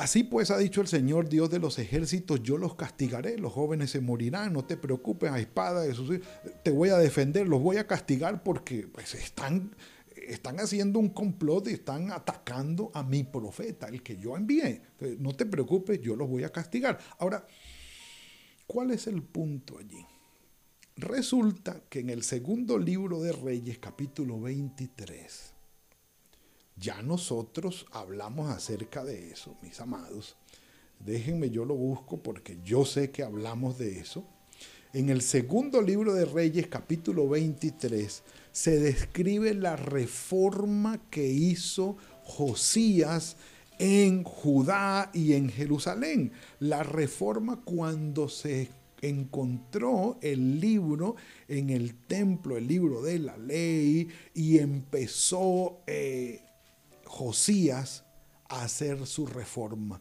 Así 0.00 0.24
pues 0.24 0.50
ha 0.50 0.56
dicho 0.56 0.80
el 0.80 0.88
Señor 0.88 1.28
Dios 1.28 1.50
de 1.50 1.58
los 1.58 1.78
ejércitos, 1.78 2.42
yo 2.42 2.56
los 2.56 2.74
castigaré, 2.74 3.36
los 3.36 3.52
jóvenes 3.52 3.90
se 3.90 4.00
morirán, 4.00 4.54
no 4.54 4.64
te 4.64 4.78
preocupes, 4.78 5.30
a 5.30 5.38
espada 5.38 5.82
de 5.82 5.92
sus 5.92 6.20
te 6.62 6.70
voy 6.70 6.88
a 6.88 6.96
defender, 6.96 7.46
los 7.46 7.60
voy 7.60 7.76
a 7.76 7.86
castigar 7.86 8.42
porque 8.42 8.88
pues, 8.88 9.14
están, 9.14 9.76
están 10.16 10.58
haciendo 10.58 10.98
un 10.98 11.10
complot 11.10 11.68
y 11.68 11.72
están 11.72 12.12
atacando 12.12 12.90
a 12.94 13.02
mi 13.02 13.24
profeta, 13.24 13.88
el 13.88 14.02
que 14.02 14.16
yo 14.16 14.38
envié. 14.38 14.80
no 15.18 15.36
te 15.36 15.44
preocupes, 15.44 16.00
yo 16.00 16.16
los 16.16 16.30
voy 16.30 16.44
a 16.44 16.48
castigar. 16.48 16.98
Ahora, 17.18 17.46
¿cuál 18.66 18.92
es 18.92 19.06
el 19.06 19.22
punto 19.22 19.76
allí? 19.76 20.02
Resulta 20.96 21.82
que 21.90 22.00
en 22.00 22.08
el 22.08 22.22
segundo 22.22 22.78
libro 22.78 23.20
de 23.20 23.32
Reyes, 23.32 23.78
capítulo 23.78 24.40
23, 24.40 25.59
ya 26.80 27.02
nosotros 27.02 27.86
hablamos 27.92 28.50
acerca 28.50 29.04
de 29.04 29.30
eso, 29.30 29.54
mis 29.62 29.80
amados. 29.80 30.36
Déjenme, 30.98 31.50
yo 31.50 31.64
lo 31.64 31.74
busco 31.74 32.22
porque 32.22 32.58
yo 32.64 32.84
sé 32.84 33.10
que 33.10 33.22
hablamos 33.22 33.78
de 33.78 33.98
eso. 33.98 34.24
En 34.92 35.08
el 35.08 35.22
segundo 35.22 35.80
libro 35.82 36.14
de 36.14 36.24
Reyes, 36.24 36.66
capítulo 36.66 37.28
23, 37.28 38.22
se 38.50 38.80
describe 38.80 39.54
la 39.54 39.76
reforma 39.76 41.00
que 41.10 41.26
hizo 41.26 41.96
Josías 42.24 43.36
en 43.78 44.24
Judá 44.24 45.10
y 45.14 45.34
en 45.34 45.48
Jerusalén. 45.48 46.32
La 46.58 46.82
reforma 46.82 47.60
cuando 47.64 48.28
se 48.28 48.70
encontró 49.00 50.18
el 50.20 50.60
libro 50.60 51.16
en 51.48 51.70
el 51.70 51.94
templo, 51.94 52.56
el 52.56 52.66
libro 52.66 53.00
de 53.00 53.18
la 53.20 53.36
ley, 53.36 54.08
y 54.34 54.58
empezó 54.58 55.82
eh, 55.86 56.42
Josías 57.10 58.04
a 58.48 58.62
hacer 58.62 59.04
su 59.04 59.26
reforma. 59.26 60.00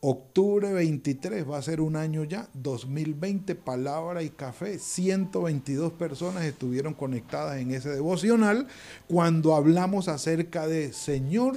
Octubre 0.00 0.72
23 0.72 1.50
va 1.50 1.58
a 1.58 1.62
ser 1.62 1.80
un 1.80 1.96
año 1.96 2.22
ya, 2.22 2.48
2020, 2.54 3.56
palabra 3.56 4.22
y 4.22 4.30
café, 4.30 4.78
122 4.78 5.92
personas 5.94 6.44
estuvieron 6.44 6.94
conectadas 6.94 7.58
en 7.58 7.72
ese 7.72 7.90
devocional 7.90 8.68
cuando 9.08 9.56
hablamos 9.56 10.06
acerca 10.06 10.68
de 10.68 10.92
Señor, 10.92 11.56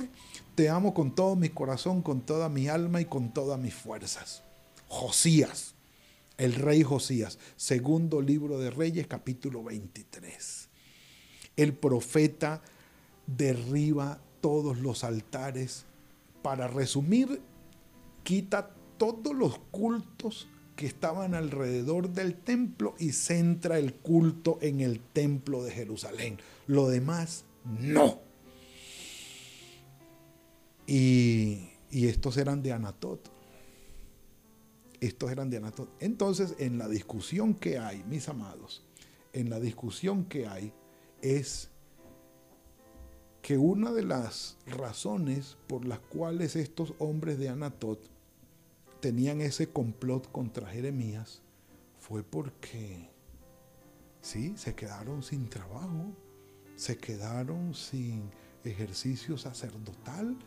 te 0.56 0.70
amo 0.70 0.96
con 0.96 1.14
todo 1.14 1.36
mi 1.36 1.50
corazón, 1.50 2.02
con 2.02 2.22
toda 2.22 2.50
mi 2.50 2.68
alma 2.68 3.00
y 3.00 3.06
con 3.06 3.32
todas 3.32 3.60
mis 3.60 3.76
fuerzas. 3.76 4.42
Josías, 4.88 5.76
el 6.40 6.56
rey 6.56 6.82
Josías, 6.82 7.38
segundo 7.58 8.22
libro 8.22 8.58
de 8.58 8.72
Reyes, 8.72 9.06
capítulo 9.06 9.64
23. 9.64 10.68
el 11.58 11.74
profeta 11.74 12.64
derriba 13.28 14.20
todos 14.42 14.80
los 14.80 15.04
altares. 15.04 15.86
Para 16.42 16.68
resumir, 16.68 17.42
quita 18.24 18.72
todos 18.98 19.36
los 19.36 19.60
cultos 19.72 20.48
que 20.76 20.86
estaban 20.86 21.36
alrededor 21.36 22.10
del 22.10 22.36
templo 22.36 22.96
y 22.98 23.12
centra 23.12 23.80
el 23.80 23.94
culto 23.96 24.60
en 24.62 24.80
el 24.80 25.02
templo 25.02 25.64
de 25.64 25.72
Jerusalén. 25.72 26.38
Lo 26.68 26.88
demás, 26.88 27.44
no. 27.66 28.20
Y, 30.88 31.70
estos 31.92 32.38
eran 32.38 32.64
de 32.64 32.72
Anatot. 32.72 33.20
Estos 35.02 35.32
eran 35.32 35.50
de 35.50 35.58
Anatot. 35.58 35.90
Entonces, 36.00 36.56
en 36.60 36.78
la 36.78 36.88
discusión 36.88 37.54
que 37.54 37.78
hay, 37.78 38.04
mis 38.06 38.30
amados, 38.30 38.84
en 39.34 39.50
la 39.50 39.60
discusión 39.60 40.26
que 40.26 40.48
hay 40.48 40.72
es 41.22 41.70
que 43.42 43.58
una 43.58 43.92
de 43.92 44.04
las 44.04 44.58
razones 44.68 45.58
por 45.68 45.86
las 45.86 46.00
cuales 46.00 46.56
estos 46.56 46.94
hombres 47.00 47.40
de 47.40 47.50
Anatot 47.50 48.00
tenían 49.00 49.42
ese 49.42 49.70
complot 49.70 50.32
contra 50.32 50.68
Jeremías 50.68 51.42
fue 52.00 52.24
porque, 52.24 53.10
sí, 54.22 54.54
se 54.58 54.76
quedaron 54.76 55.24
sin 55.24 55.50
trabajo, 55.50 56.12
se 56.76 56.98
quedaron 56.98 57.74
sin 57.74 58.30
ejercicio 58.64 59.38
sacerdotal, 59.38 60.38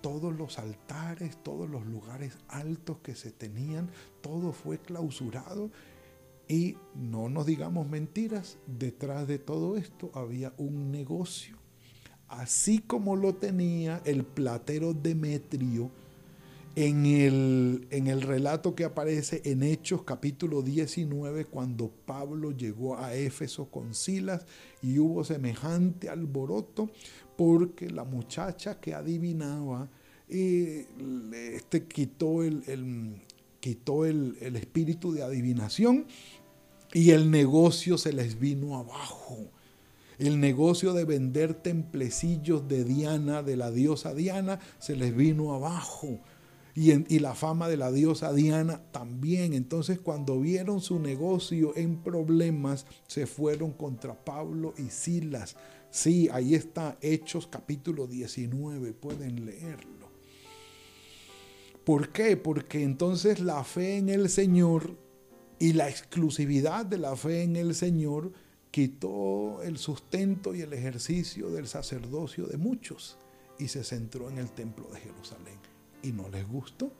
todos 0.00 0.34
los 0.34 0.58
altares, 0.58 1.36
todos 1.42 1.68
los 1.70 1.86
lugares 1.86 2.38
altos 2.48 2.98
que 3.02 3.14
se 3.14 3.30
tenían, 3.30 3.90
todo 4.20 4.52
fue 4.52 4.78
clausurado 4.78 5.70
y 6.48 6.76
no 6.94 7.28
nos 7.28 7.46
digamos 7.46 7.88
mentiras, 7.88 8.58
detrás 8.66 9.28
de 9.28 9.38
todo 9.38 9.76
esto 9.76 10.10
había 10.14 10.52
un 10.56 10.90
negocio. 10.90 11.61
Así 12.32 12.78
como 12.78 13.14
lo 13.14 13.34
tenía 13.34 14.00
el 14.06 14.24
platero 14.24 14.94
Demetrio, 14.94 15.90
en 16.74 17.04
el, 17.04 17.86
en 17.90 18.06
el 18.06 18.22
relato 18.22 18.74
que 18.74 18.84
aparece 18.84 19.42
en 19.44 19.62
Hechos 19.62 20.02
capítulo 20.04 20.62
19, 20.62 21.44
cuando 21.44 21.90
Pablo 22.06 22.52
llegó 22.52 22.96
a 22.96 23.14
Éfeso 23.14 23.66
con 23.66 23.94
Silas 23.94 24.46
y 24.80 24.98
hubo 24.98 25.24
semejante 25.24 26.08
alboroto, 26.08 26.90
porque 27.36 27.90
la 27.90 28.04
muchacha 28.04 28.80
que 28.80 28.94
adivinaba 28.94 29.90
eh, 30.30 30.86
este, 31.54 31.84
quitó, 31.84 32.42
el, 32.42 33.20
quitó 33.60 34.06
el, 34.06 34.38
el 34.40 34.56
espíritu 34.56 35.12
de 35.12 35.22
adivinación 35.22 36.06
y 36.94 37.10
el 37.10 37.30
negocio 37.30 37.98
se 37.98 38.14
les 38.14 38.40
vino 38.40 38.78
abajo. 38.78 39.50
El 40.22 40.38
negocio 40.38 40.92
de 40.92 41.04
vender 41.04 41.52
templecillos 41.52 42.68
de 42.68 42.84
Diana, 42.84 43.42
de 43.42 43.56
la 43.56 43.72
diosa 43.72 44.14
Diana, 44.14 44.60
se 44.78 44.94
les 44.94 45.16
vino 45.16 45.52
abajo 45.52 46.20
y, 46.76 47.18
la 47.18 47.34
fama 47.34 47.68
de 47.68 47.76
la 47.76 47.90
diosa 47.90 48.32
Diana 48.32 48.80
también. 48.92 49.52
Entonces 49.52 49.98
cuando 49.98 50.38
vieron 50.38 50.80
su 50.80 51.00
negocio 51.00 51.76
en 51.76 52.04
problemas, 52.04 52.86
se 53.08 53.26
fueron 53.26 53.72
contra 53.72 54.14
Pablo 54.14 54.74
y 54.78 54.90
Silas. 54.90 55.56
Sí, 55.90 56.28
ahí 56.32 56.54
está 56.54 56.98
Hechos 57.00 57.48
capítulo 57.48 58.06
19, 58.06 58.92
pueden 58.92 59.44
leerlo. 59.44 60.08
¿Por 61.84 62.10
qué? 62.10 62.36
Porque 62.36 62.84
entonces 62.84 63.40
la 63.40 63.64
fe 63.64 63.96
en 63.96 64.08
el 64.08 64.30
Señor 64.30 64.96
y 65.58 65.72
la 65.72 65.88
exclusividad 65.88 66.86
de 66.86 66.98
la 66.98 67.16
fe 67.16 67.42
en 67.42 67.56
el 67.56 67.74
Señor 67.74 68.32
quitó 68.72 69.62
el 69.62 69.76
sustento 69.76 70.54
y 70.54 70.62
el 70.62 70.72
ejercicio 70.72 71.50
del 71.50 71.68
sacerdocio 71.68 72.46
de 72.46 72.56
muchos 72.56 73.18
y 73.58 73.68
se 73.68 73.84
centró 73.84 74.30
en 74.30 74.38
el 74.38 74.50
templo 74.50 74.88
de 74.88 74.98
Jerusalén 74.98 75.58
y 76.02 76.10
no 76.10 76.28
les 76.30 76.48
gustó. 76.48 76.90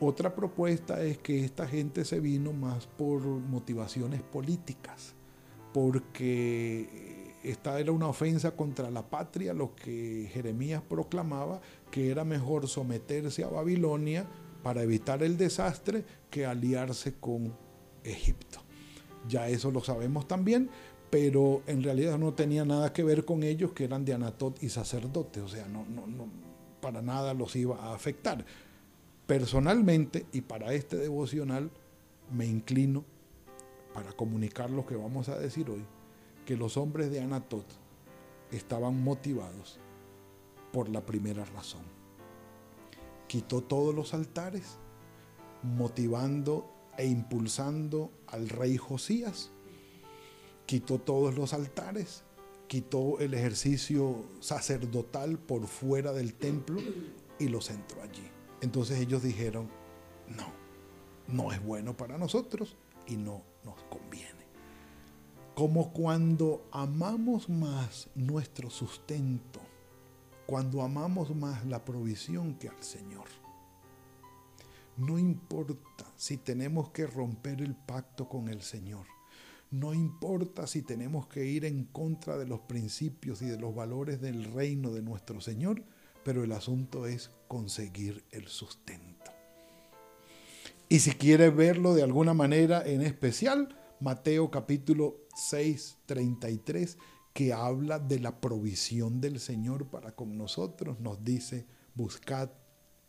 Otra 0.00 0.34
propuesta 0.34 1.02
es 1.02 1.18
que 1.18 1.44
esta 1.44 1.68
gente 1.68 2.04
se 2.04 2.18
vino 2.18 2.52
más 2.52 2.86
por 2.86 3.20
motivaciones 3.22 4.22
políticas, 4.22 5.14
porque 5.72 7.34
esta 7.42 7.78
era 7.78 7.92
una 7.92 8.08
ofensa 8.08 8.56
contra 8.56 8.90
la 8.90 9.08
patria, 9.08 9.52
lo 9.52 9.74
que 9.74 10.30
Jeremías 10.32 10.82
proclamaba, 10.82 11.60
que 11.90 12.10
era 12.10 12.24
mejor 12.24 12.68
someterse 12.68 13.44
a 13.44 13.48
Babilonia 13.48 14.26
para 14.62 14.82
evitar 14.82 15.22
el 15.22 15.36
desastre 15.36 16.04
que 16.30 16.46
aliarse 16.46 17.14
con 17.14 17.54
Egipto. 18.02 18.65
Ya 19.28 19.48
eso 19.48 19.70
lo 19.70 19.82
sabemos 19.82 20.28
también, 20.28 20.70
pero 21.10 21.62
en 21.66 21.82
realidad 21.82 22.18
no 22.18 22.34
tenía 22.34 22.64
nada 22.64 22.92
que 22.92 23.04
ver 23.04 23.24
con 23.24 23.42
ellos, 23.42 23.72
que 23.72 23.84
eran 23.84 24.04
de 24.04 24.14
Anatot 24.14 24.62
y 24.62 24.68
sacerdotes, 24.68 25.42
o 25.42 25.48
sea, 25.48 25.66
no, 25.68 25.84
no, 25.86 26.06
no, 26.06 26.28
para 26.80 27.02
nada 27.02 27.34
los 27.34 27.54
iba 27.56 27.76
a 27.76 27.94
afectar. 27.94 28.44
Personalmente 29.26 30.26
y 30.32 30.42
para 30.42 30.72
este 30.72 30.96
devocional 30.96 31.70
me 32.30 32.46
inclino 32.46 33.04
para 33.92 34.12
comunicar 34.12 34.70
lo 34.70 34.84
que 34.84 34.94
vamos 34.94 35.28
a 35.28 35.38
decir 35.38 35.70
hoy, 35.70 35.84
que 36.44 36.56
los 36.56 36.76
hombres 36.76 37.10
de 37.10 37.20
Anatot 37.20 37.66
estaban 38.50 39.02
motivados 39.02 39.80
por 40.72 40.88
la 40.88 41.04
primera 41.04 41.44
razón. 41.46 41.82
Quitó 43.26 43.62
todos 43.62 43.94
los 43.94 44.12
altares, 44.14 44.78
motivando 45.62 46.70
e 46.98 47.06
impulsando 47.06 48.10
al 48.28 48.48
rey 48.48 48.76
Josías. 48.76 49.50
Quitó 50.66 50.98
todos 50.98 51.36
los 51.36 51.52
altares, 51.52 52.24
quitó 52.66 53.18
el 53.20 53.34
ejercicio 53.34 54.24
sacerdotal 54.40 55.38
por 55.38 55.66
fuera 55.66 56.12
del 56.12 56.34
templo 56.34 56.80
y 57.38 57.48
lo 57.48 57.60
centró 57.60 58.02
allí. 58.02 58.28
Entonces 58.60 58.98
ellos 58.98 59.22
dijeron, 59.22 59.68
no, 60.28 60.52
no 61.28 61.52
es 61.52 61.62
bueno 61.62 61.96
para 61.96 62.18
nosotros 62.18 62.76
y 63.06 63.16
no 63.16 63.42
nos 63.64 63.82
conviene. 63.84 64.46
Como 65.54 65.92
cuando 65.92 66.66
amamos 66.72 67.48
más 67.48 68.08
nuestro 68.14 68.70
sustento, 68.70 69.60
cuando 70.46 70.82
amamos 70.82 71.34
más 71.34 71.64
la 71.66 71.84
provisión 71.84 72.54
que 72.54 72.68
al 72.68 72.82
Señor. 72.82 73.24
No 74.96 75.18
importa 75.18 76.06
si 76.16 76.38
tenemos 76.38 76.90
que 76.90 77.06
romper 77.06 77.60
el 77.60 77.74
pacto 77.74 78.28
con 78.28 78.48
el 78.48 78.62
Señor. 78.62 79.06
No 79.70 79.92
importa 79.92 80.66
si 80.66 80.80
tenemos 80.82 81.26
que 81.26 81.44
ir 81.44 81.66
en 81.66 81.84
contra 81.84 82.38
de 82.38 82.46
los 82.46 82.60
principios 82.60 83.42
y 83.42 83.46
de 83.46 83.58
los 83.58 83.74
valores 83.74 84.20
del 84.22 84.44
reino 84.52 84.92
de 84.92 85.02
nuestro 85.02 85.40
Señor, 85.40 85.82
pero 86.24 86.44
el 86.44 86.52
asunto 86.52 87.06
es 87.06 87.30
conseguir 87.46 88.24
el 88.30 88.46
sustento. 88.48 89.32
Y 90.88 91.00
si 91.00 91.10
quiere 91.12 91.50
verlo 91.50 91.94
de 91.94 92.02
alguna 92.02 92.32
manera 92.32 92.82
en 92.86 93.02
especial, 93.02 93.76
Mateo 94.00 94.50
capítulo 94.50 95.26
6, 95.34 95.98
33, 96.06 96.96
que 97.34 97.52
habla 97.52 97.98
de 97.98 98.20
la 98.20 98.40
provisión 98.40 99.20
del 99.20 99.40
Señor 99.40 99.90
para 99.90 100.12
con 100.12 100.38
nosotros, 100.38 101.00
nos 101.00 101.22
dice, 101.22 101.66
buscad 101.94 102.48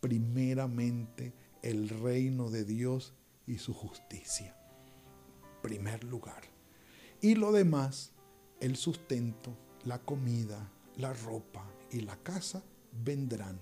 primeramente 0.02 1.34
el 1.62 1.90
reino 1.90 2.50
de 2.50 2.66
Dios 2.66 3.14
y 3.46 3.58
su 3.58 3.74
justicia 3.74 4.58
primer 5.68 6.04
lugar. 6.06 6.44
Y 7.22 7.36
lo 7.36 7.52
demás, 7.52 8.14
el 8.62 8.78
sustento, 8.78 9.58
la 9.84 10.00
comida, 10.00 10.72
la 10.96 11.12
ropa 11.12 11.70
y 11.92 12.02
la 12.02 12.16
casa 12.18 12.64
vendrán 13.04 13.60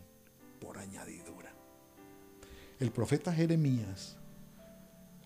por 0.59 0.77
añadidura. 0.77 1.51
El 2.79 2.91
profeta 2.91 3.33
Jeremías 3.33 4.17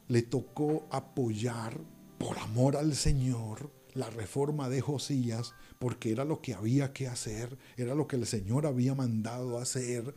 le 0.08 0.21
tocó 0.21 0.88
apoyar 0.89 1.77
por 2.17 2.38
amor 2.39 2.77
al 2.77 2.95
Señor 2.95 3.71
la 3.93 4.10
reforma 4.10 4.69
de 4.69 4.79
Josías, 4.79 5.53
porque 5.79 6.12
era 6.12 6.23
lo 6.23 6.41
que 6.41 6.53
había 6.53 6.93
que 6.93 7.08
hacer, 7.08 7.58
era 7.75 7.93
lo 7.93 8.08
que 8.08 8.15
el 8.15 8.25
Señor 8.25 8.65
había 8.65 8.95
mandado 8.95 9.58
hacer, 9.58 10.15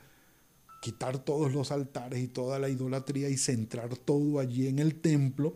quitar 0.83 1.21
todos 1.21 1.53
los 1.53 1.71
altares 1.71 2.21
y 2.21 2.27
toda 2.27 2.59
la 2.59 2.69
idolatría 2.69 3.29
y 3.29 3.37
centrar 3.37 3.97
todo 3.97 4.41
allí 4.41 4.67
en 4.67 4.81
el 4.81 5.01
templo 5.01 5.55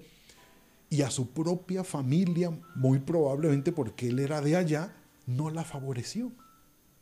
y 0.89 1.03
a 1.03 1.11
su 1.11 1.33
propia 1.33 1.83
familia, 1.83 2.57
muy 2.77 3.01
probablemente 3.01 3.73
porque 3.73 4.09
él 4.09 4.21
era 4.21 4.41
de 4.41 4.55
allá, 4.55 4.95
no 5.27 5.51
la 5.51 5.65
favoreció. 5.65 6.31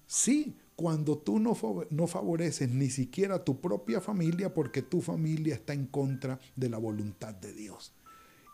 Sí, 0.07 0.57
cuando 0.75 1.19
tú 1.19 1.39
no, 1.39 1.55
no 1.91 2.07
favoreces 2.07 2.71
ni 2.71 2.89
siquiera 2.89 3.35
a 3.35 3.45
tu 3.45 3.61
propia 3.61 4.01
familia 4.01 4.55
porque 4.55 4.81
tu 4.81 5.03
familia 5.03 5.55
está 5.55 5.75
en 5.75 5.85
contra 5.87 6.41
de 6.57 6.71
la 6.71 6.79
voluntad 6.79 7.35
de 7.35 7.53
Dios. 7.53 7.93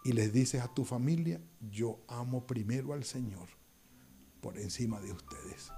Y 0.04 0.14
les 0.14 0.32
dices 0.32 0.62
a 0.62 0.74
tu 0.74 0.84
familia, 0.84 1.40
yo 1.70 2.00
amo 2.08 2.44
primero 2.44 2.92
al 2.92 3.04
Señor 3.04 3.46
por 4.40 4.58
encima 4.58 5.00
de 5.00 5.12
ustedes. 5.12 5.70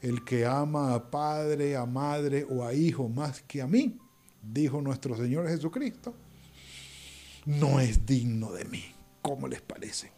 El 0.00 0.24
que 0.24 0.44
ama 0.44 0.94
a 0.94 1.10
padre, 1.10 1.76
a 1.76 1.86
madre 1.86 2.46
o 2.48 2.64
a 2.64 2.74
hijo 2.74 3.08
más 3.08 3.42
que 3.42 3.62
a 3.62 3.66
mí, 3.66 3.98
dijo 4.42 4.80
nuestro 4.82 5.16
Señor 5.16 5.48
Jesucristo, 5.48 6.14
no 7.46 7.80
es 7.80 8.04
digno 8.04 8.52
de 8.52 8.64
mí. 8.66 8.84
¿Cómo 9.22 9.48
les 9.48 9.62
parece? 9.62 10.12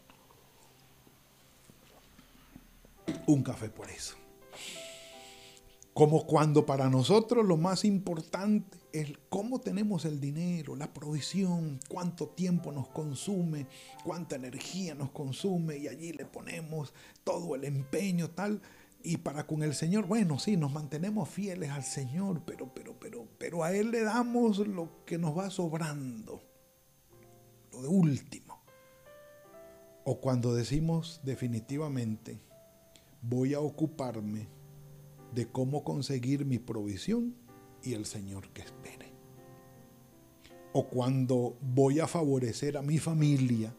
un 3.27 3.43
café 3.43 3.69
por 3.69 3.89
eso. 3.89 4.15
Como 5.93 6.27
cuando 6.27 6.65
para 6.65 6.89
nosotros 6.89 7.45
lo 7.45 7.57
más 7.57 7.83
importante 7.83 8.77
es 8.93 9.13
cómo 9.29 9.59
tenemos 9.59 10.05
el 10.05 10.19
dinero, 10.19 10.75
la 10.75 10.93
provisión, 10.93 11.79
cuánto 11.89 12.27
tiempo 12.27 12.71
nos 12.71 12.87
consume, 12.89 13.67
cuánta 14.03 14.35
energía 14.35 14.93
nos 14.93 15.09
consume 15.09 15.77
y 15.77 15.87
allí 15.87 16.13
le 16.13 16.25
ponemos 16.25 16.93
todo 17.23 17.55
el 17.55 17.63
empeño 17.63 18.29
tal. 18.29 18.61
Y 19.07 19.15
para 19.15 19.47
con 19.47 19.63
el 19.63 19.73
Señor, 19.73 20.05
bueno, 20.05 20.37
sí, 20.37 20.57
nos 20.57 20.73
mantenemos 20.73 21.29
fieles 21.29 21.69
al 21.69 21.85
Señor, 21.85 22.41
pero, 22.45 22.73
pero, 22.73 22.93
pero, 22.99 23.25
pero 23.37 23.63
a 23.63 23.71
Él 23.71 23.89
le 23.89 24.01
damos 24.01 24.57
lo 24.57 25.05
que 25.05 25.17
nos 25.17 25.37
va 25.37 25.49
sobrando, 25.49 26.41
lo 27.71 27.81
de 27.83 27.87
último. 27.87 28.61
O 30.03 30.19
cuando 30.19 30.53
decimos 30.53 31.21
definitivamente, 31.23 32.41
voy 33.21 33.53
a 33.53 33.61
ocuparme 33.61 34.49
de 35.33 35.47
cómo 35.47 35.85
conseguir 35.85 36.43
mi 36.43 36.59
provisión 36.59 37.33
y 37.83 37.93
el 37.93 38.05
Señor 38.05 38.49
que 38.49 38.63
espere. 38.63 39.13
O 40.73 40.89
cuando 40.89 41.57
voy 41.61 42.01
a 42.01 42.07
favorecer 42.07 42.75
a 42.75 42.81
mi 42.81 42.97
familia 42.97 43.73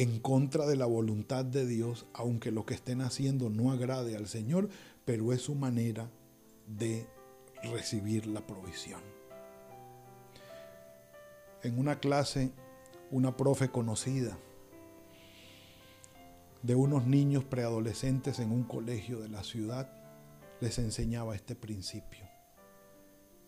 en 0.00 0.18
contra 0.18 0.64
de 0.64 0.76
la 0.76 0.86
voluntad 0.86 1.44
de 1.44 1.66
Dios, 1.66 2.06
aunque 2.14 2.50
lo 2.50 2.64
que 2.64 2.72
estén 2.72 3.02
haciendo 3.02 3.50
no 3.50 3.70
agrade 3.70 4.16
al 4.16 4.28
Señor, 4.28 4.70
pero 5.04 5.34
es 5.34 5.42
su 5.42 5.54
manera 5.54 6.08
de 6.66 7.06
recibir 7.64 8.26
la 8.26 8.46
provisión. 8.46 9.02
En 11.62 11.78
una 11.78 12.00
clase, 12.00 12.50
una 13.10 13.36
profe 13.36 13.68
conocida 13.68 14.38
de 16.62 16.74
unos 16.74 17.06
niños 17.06 17.44
preadolescentes 17.44 18.38
en 18.38 18.52
un 18.52 18.64
colegio 18.64 19.20
de 19.20 19.28
la 19.28 19.44
ciudad 19.44 19.92
les 20.62 20.78
enseñaba 20.78 21.34
este 21.34 21.54
principio. 21.54 22.24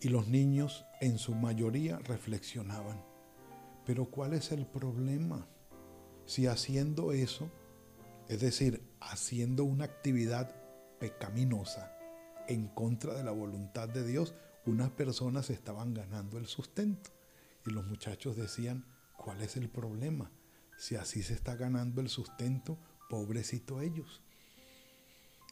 Y 0.03 0.11
los 0.11 0.29
niños 0.29 0.85
en 1.01 1.17
su 1.17 1.35
mayoría 1.35 1.99
reflexionaban, 2.01 3.03
pero 3.87 4.11
¿cuál 4.11 4.35
es 4.35 4.53
el 4.53 4.67
problema? 4.67 5.47
Si 6.33 6.47
haciendo 6.47 7.13
eso, 7.13 7.51
es 8.27 8.41
decir, 8.41 8.83
haciendo 9.01 9.65
una 9.65 9.85
actividad 9.85 10.57
pecaminosa 10.99 11.95
en 12.49 12.69
contra 12.69 13.13
de 13.13 13.23
la 13.23 13.33
voluntad 13.33 13.87
de 13.87 14.03
Dios, 14.03 14.35
unas 14.65 14.91
personas 14.93 15.51
estaban 15.51 15.93
ganando 15.93 16.39
el 16.39 16.47
sustento. 16.47 17.11
Y 17.67 17.71
los 17.73 17.87
muchachos 17.87 18.35
decían, 18.35 18.87
¿cuál 19.19 19.43
es 19.43 19.59
el 19.59 19.69
problema? 19.69 20.31
Si 20.79 20.97
así 20.97 21.23
se 21.23 21.35
está 21.35 21.55
ganando 21.55 22.01
el 22.01 22.09
sustento, 22.09 22.79
pobrecito 23.11 23.83
ellos. 23.83 24.23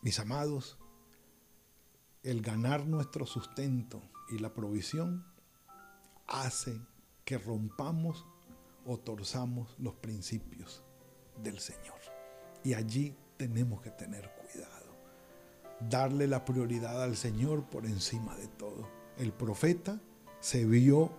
Mis 0.00 0.18
amados, 0.18 0.78
el 2.22 2.40
ganar 2.40 2.86
nuestro 2.86 3.26
sustento 3.26 4.00
y 4.30 4.38
la 4.38 4.54
provisión 4.54 5.26
hace 6.26 6.80
que 7.26 7.36
rompamos 7.36 8.24
o 8.86 8.98
torzamos 8.98 9.74
los 9.78 9.94
principios 9.94 10.82
del 11.42 11.58
Señor. 11.58 11.98
Y 12.62 12.74
allí 12.74 13.16
tenemos 13.36 13.80
que 13.80 13.90
tener 13.90 14.30
cuidado. 14.34 14.96
Darle 15.88 16.26
la 16.26 16.44
prioridad 16.44 17.02
al 17.02 17.16
Señor 17.16 17.68
por 17.70 17.86
encima 17.86 18.36
de 18.36 18.48
todo. 18.48 18.88
El 19.16 19.32
profeta 19.32 20.00
se 20.40 20.66
vio 20.66 21.12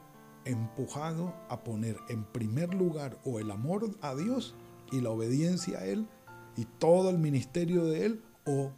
empujado 0.45 1.35
a 1.49 1.63
poner 1.63 1.97
en 2.09 2.23
primer 2.25 2.73
lugar 2.73 3.19
o 3.23 3.39
el 3.39 3.51
amor 3.51 3.95
a 4.01 4.15
Dios 4.15 4.55
y 4.91 5.01
la 5.01 5.09
obediencia 5.09 5.79
a 5.79 5.85
Él 5.85 6.07
y 6.55 6.65
todo 6.65 7.09
el 7.09 7.17
ministerio 7.17 7.85
de 7.85 8.05
Él 8.05 8.23
o 8.45 8.71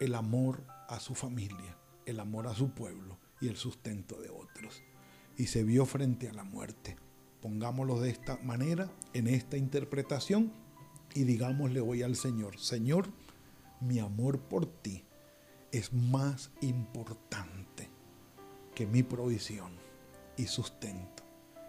el 0.00 0.14
amor 0.14 0.64
a 0.88 0.98
su 1.00 1.14
familia, 1.14 1.76
el 2.06 2.20
amor 2.20 2.46
a 2.46 2.54
su 2.54 2.70
pueblo 2.70 3.18
y 3.40 3.48
el 3.48 3.56
sustento 3.56 4.20
de 4.20 4.30
otros. 4.30 4.82
Y 5.36 5.46
se 5.46 5.62
vio 5.62 5.86
frente 5.86 6.28
a 6.28 6.32
la 6.32 6.44
muerte. 6.44 6.96
Pongámoslo 7.40 8.00
de 8.00 8.10
esta 8.10 8.36
manera, 8.38 8.90
en 9.14 9.26
esta 9.26 9.56
interpretación, 9.56 10.52
y 11.14 11.24
digámosle 11.24 11.80
hoy 11.80 12.02
al 12.02 12.16
Señor, 12.16 12.58
Señor, 12.58 13.08
mi 13.80 13.98
amor 13.98 14.38
por 14.40 14.66
ti 14.66 15.04
es 15.72 15.92
más 15.92 16.50
importante 16.60 17.88
que 18.74 18.86
mi 18.86 19.02
provisión 19.02 19.72
y 20.36 20.46
sustento. 20.46 21.24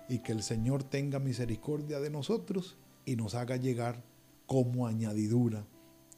Y 0.08 0.20
que 0.20 0.34
el 0.34 0.44
Señor 0.44 0.84
tenga 0.84 1.20
misericordia 1.20 2.00
de 2.00 2.10
nosotros 2.10 2.78
y 3.06 3.16
nos 3.16 3.36
haga 3.36 3.56
llegar 3.56 4.04
como 4.46 4.88
añadidura 4.88 5.66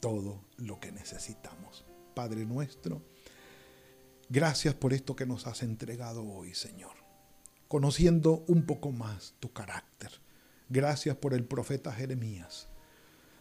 todo 0.00 0.40
lo 0.56 0.80
que 0.80 0.90
necesitamos. 0.90 1.84
Padre 2.14 2.44
nuestro, 2.44 3.02
gracias 4.28 4.74
por 4.74 4.92
esto 4.92 5.14
que 5.14 5.26
nos 5.26 5.46
has 5.46 5.62
entregado 5.62 6.26
hoy, 6.26 6.54
Señor, 6.54 6.96
conociendo 7.74 8.44
un 8.46 8.66
poco 8.66 8.92
más 8.92 9.34
tu 9.40 9.52
carácter. 9.52 10.12
Gracias 10.68 11.16
por 11.16 11.34
el 11.34 11.44
profeta 11.44 11.90
Jeremías. 11.90 12.68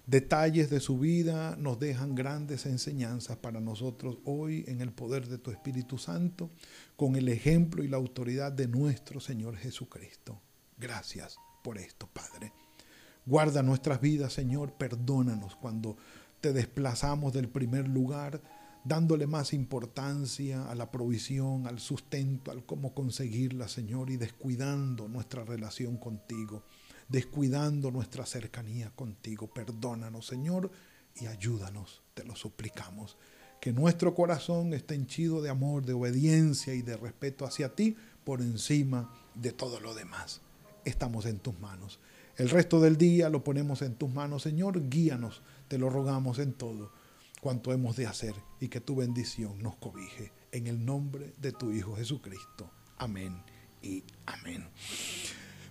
Detalles 0.08 0.72
de 0.72 0.80
su 0.80 0.98
vida 0.98 1.56
nos 1.56 1.78
dejan 1.78 2.16
grandes 2.16 2.66
enseñanzas 2.66 3.38
para 3.38 3.62
nosotros 3.62 4.18
hoy 4.26 4.66
en 4.68 4.82
el 4.82 4.92
poder 4.92 5.28
de 5.28 5.38
tu 5.38 5.52
Espíritu 5.52 6.00
Santo, 6.00 6.50
con 6.96 7.16
el 7.16 7.30
ejemplo 7.30 7.84
y 7.84 7.88
la 7.88 7.98
autoridad 7.98 8.52
de 8.52 8.68
nuestro 8.68 9.20
Señor 9.20 9.56
Jesucristo. 9.56 10.42
Gracias 10.80 11.38
por 11.64 11.78
esto, 11.78 12.10
Padre. 12.12 12.54
Guarda 13.28 13.62
nuestras 13.62 14.02
vidas, 14.02 14.34
Señor, 14.34 14.74
perdónanos 14.74 15.56
cuando 15.58 15.96
te 16.42 16.54
desplazamos 16.54 17.34
del 17.34 17.50
primer 17.50 17.88
lugar 17.88 18.42
dándole 18.84 19.28
más 19.28 19.54
importancia 19.54 20.70
a 20.70 20.76
la 20.76 20.92
provisión, 20.92 21.68
al 21.68 21.80
sustento, 21.80 22.52
al 22.52 22.66
cómo 22.66 22.94
conseguirla, 22.94 23.68
Señor, 23.68 24.10
y 24.10 24.18
descuidando 24.18 25.08
nuestra 25.08 25.44
relación 25.44 25.98
contigo, 25.98 26.64
descuidando 27.08 27.92
nuestra 27.92 28.26
cercanía 28.26 28.92
contigo. 28.92 29.48
Perdónanos, 29.48 30.28
Señor, 30.28 30.70
y 31.16 31.28
ayúdanos, 31.28 32.02
te 32.14 32.24
lo 32.26 32.36
suplicamos. 32.36 33.18
Que 33.62 33.72
nuestro 33.72 34.14
corazón 34.14 34.74
esté 34.74 34.96
henchido 34.96 35.42
de 35.42 35.50
amor, 35.50 35.86
de 35.86 35.94
obediencia 35.94 36.74
y 36.74 36.82
de 36.82 36.98
respeto 36.98 37.46
hacia 37.46 37.74
ti 37.76 37.96
por 38.26 38.42
encima 38.42 39.14
de 39.36 39.54
todo 39.54 39.80
lo 39.80 39.94
demás. 39.96 40.42
Estamos 40.84 41.26
en 41.26 41.40
tus 41.40 41.58
manos. 41.60 42.00
El 42.36 42.50
resto 42.50 42.82
del 42.82 42.98
día 42.98 43.30
lo 43.30 43.44
ponemos 43.44 43.82
en 43.82 43.96
tus 43.96 44.10
manos, 44.10 44.42
Señor. 44.42 44.90
Guíanos, 44.90 45.42
te 45.70 45.78
lo 45.78 45.90
rogamos 45.90 46.40
en 46.40 46.52
todo 46.52 46.92
cuanto 47.44 47.74
hemos 47.74 47.98
de 47.98 48.08
hacer 48.08 48.34
y 48.62 48.70
que 48.70 48.80
tu 48.80 48.96
bendición 48.96 49.62
nos 49.62 49.76
cobije. 49.76 50.32
En 50.54 50.66
el 50.66 50.86
nombre 50.86 51.34
de 51.42 51.52
tu 51.52 51.74
Hijo 51.74 51.94
Jesucristo. 51.98 52.72
Amén 52.98 53.44
y 53.82 54.02
amén. 54.26 54.66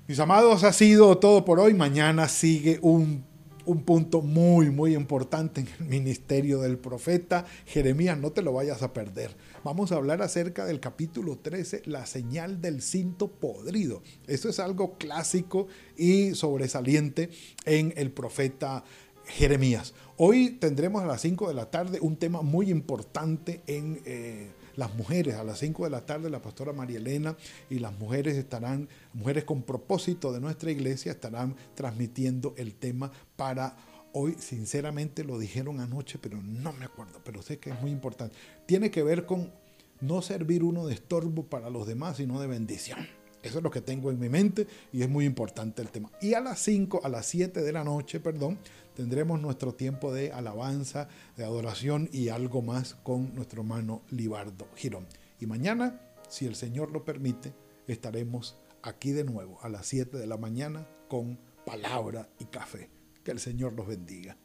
Mis 0.06 0.20
amados, 0.20 0.64
ha 0.64 0.72
sido 0.74 1.16
todo 1.16 1.46
por 1.46 1.58
hoy. 1.58 1.72
Mañana 1.72 2.28
sigue 2.28 2.78
un, 2.82 3.24
un, 3.64 3.84
punto 3.84 4.20
muy, 4.20 4.68
muy 4.68 4.94
importante 4.94 5.62
en 5.62 5.68
el 5.78 5.86
ministerio 5.86 6.60
del 6.60 6.76
profeta 6.76 7.46
Jeremías. 7.64 8.18
No 8.18 8.32
te 8.32 8.42
lo 8.42 8.52
vayas 8.52 8.82
a 8.82 8.92
perder. 8.92 9.34
Vamos 9.64 9.92
a 9.92 9.96
hablar 9.96 10.20
acerca 10.20 10.66
del 10.66 10.78
capítulo 10.78 11.38
13, 11.38 11.84
la 11.86 12.04
señal 12.04 12.60
del 12.60 12.82
cinto 12.82 13.28
podrido. 13.28 14.02
Esto 14.26 14.50
es 14.50 14.60
algo 14.60 14.98
clásico 14.98 15.68
y 15.96 16.34
sobresaliente 16.34 17.30
en 17.64 17.94
el 17.96 18.10
profeta 18.10 18.84
Jeremías. 19.26 19.94
Hoy 20.16 20.50
tendremos 20.50 21.02
a 21.02 21.06
las 21.06 21.20
5 21.20 21.48
de 21.48 21.54
la 21.54 21.70
tarde 21.70 21.98
un 22.00 22.16
tema 22.16 22.42
muy 22.42 22.70
importante 22.70 23.62
en 23.66 24.00
eh, 24.04 24.50
las 24.76 24.94
mujeres. 24.94 25.36
A 25.36 25.44
las 25.44 25.58
5 25.58 25.84
de 25.84 25.90
la 25.90 26.06
tarde 26.06 26.30
la 26.30 26.42
pastora 26.42 26.72
María 26.72 26.98
Elena 26.98 27.36
y 27.70 27.78
las 27.78 27.92
mujeres 27.98 28.36
estarán, 28.36 28.88
mujeres 29.12 29.44
con 29.44 29.62
propósito 29.62 30.32
de 30.32 30.40
nuestra 30.40 30.70
iglesia, 30.70 31.12
estarán 31.12 31.56
transmitiendo 31.74 32.54
el 32.56 32.74
tema 32.74 33.10
para 33.36 33.76
hoy. 34.12 34.36
Sinceramente 34.38 35.24
lo 35.24 35.38
dijeron 35.38 35.80
anoche, 35.80 36.18
pero 36.20 36.40
no 36.42 36.72
me 36.72 36.84
acuerdo, 36.84 37.20
pero 37.24 37.42
sé 37.42 37.58
que 37.58 37.70
es 37.70 37.80
muy 37.80 37.90
importante. 37.90 38.36
Tiene 38.66 38.90
que 38.90 39.02
ver 39.02 39.26
con 39.26 39.52
no 40.00 40.20
servir 40.20 40.64
uno 40.64 40.86
de 40.86 40.94
estorbo 40.94 41.44
para 41.44 41.70
los 41.70 41.86
demás, 41.86 42.16
sino 42.16 42.40
de 42.40 42.48
bendición. 42.48 43.21
Eso 43.42 43.58
es 43.58 43.64
lo 43.64 43.70
que 43.70 43.80
tengo 43.80 44.10
en 44.10 44.18
mi 44.18 44.28
mente 44.28 44.66
y 44.92 45.02
es 45.02 45.08
muy 45.08 45.24
importante 45.24 45.82
el 45.82 45.88
tema. 45.88 46.10
Y 46.20 46.34
a 46.34 46.40
las 46.40 46.60
5, 46.60 47.00
a 47.02 47.08
las 47.08 47.26
7 47.26 47.60
de 47.62 47.72
la 47.72 47.84
noche, 47.84 48.20
perdón, 48.20 48.58
tendremos 48.94 49.40
nuestro 49.40 49.74
tiempo 49.74 50.12
de 50.12 50.32
alabanza, 50.32 51.08
de 51.36 51.44
adoración 51.44 52.08
y 52.12 52.28
algo 52.28 52.62
más 52.62 52.94
con 53.02 53.34
nuestro 53.34 53.62
hermano 53.62 54.02
Libardo 54.10 54.68
Girón. 54.76 55.06
Y 55.40 55.46
mañana, 55.46 56.00
si 56.28 56.46
el 56.46 56.54
Señor 56.54 56.92
lo 56.92 57.04
permite, 57.04 57.52
estaremos 57.86 58.56
aquí 58.82 59.12
de 59.12 59.24
nuevo 59.24 59.58
a 59.62 59.68
las 59.68 59.86
7 59.86 60.16
de 60.16 60.26
la 60.26 60.36
mañana 60.36 60.86
con 61.08 61.38
palabra 61.66 62.28
y 62.38 62.44
café. 62.46 62.90
Que 63.24 63.32
el 63.32 63.40
Señor 63.40 63.72
los 63.72 63.86
bendiga. 63.86 64.36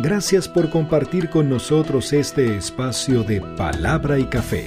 Gracias 0.00 0.48
por 0.48 0.70
compartir 0.70 1.28
con 1.28 1.50
nosotros 1.50 2.12
este 2.12 2.56
espacio 2.56 3.24
de 3.24 3.40
palabra 3.56 4.18
y 4.18 4.26
café. 4.26 4.66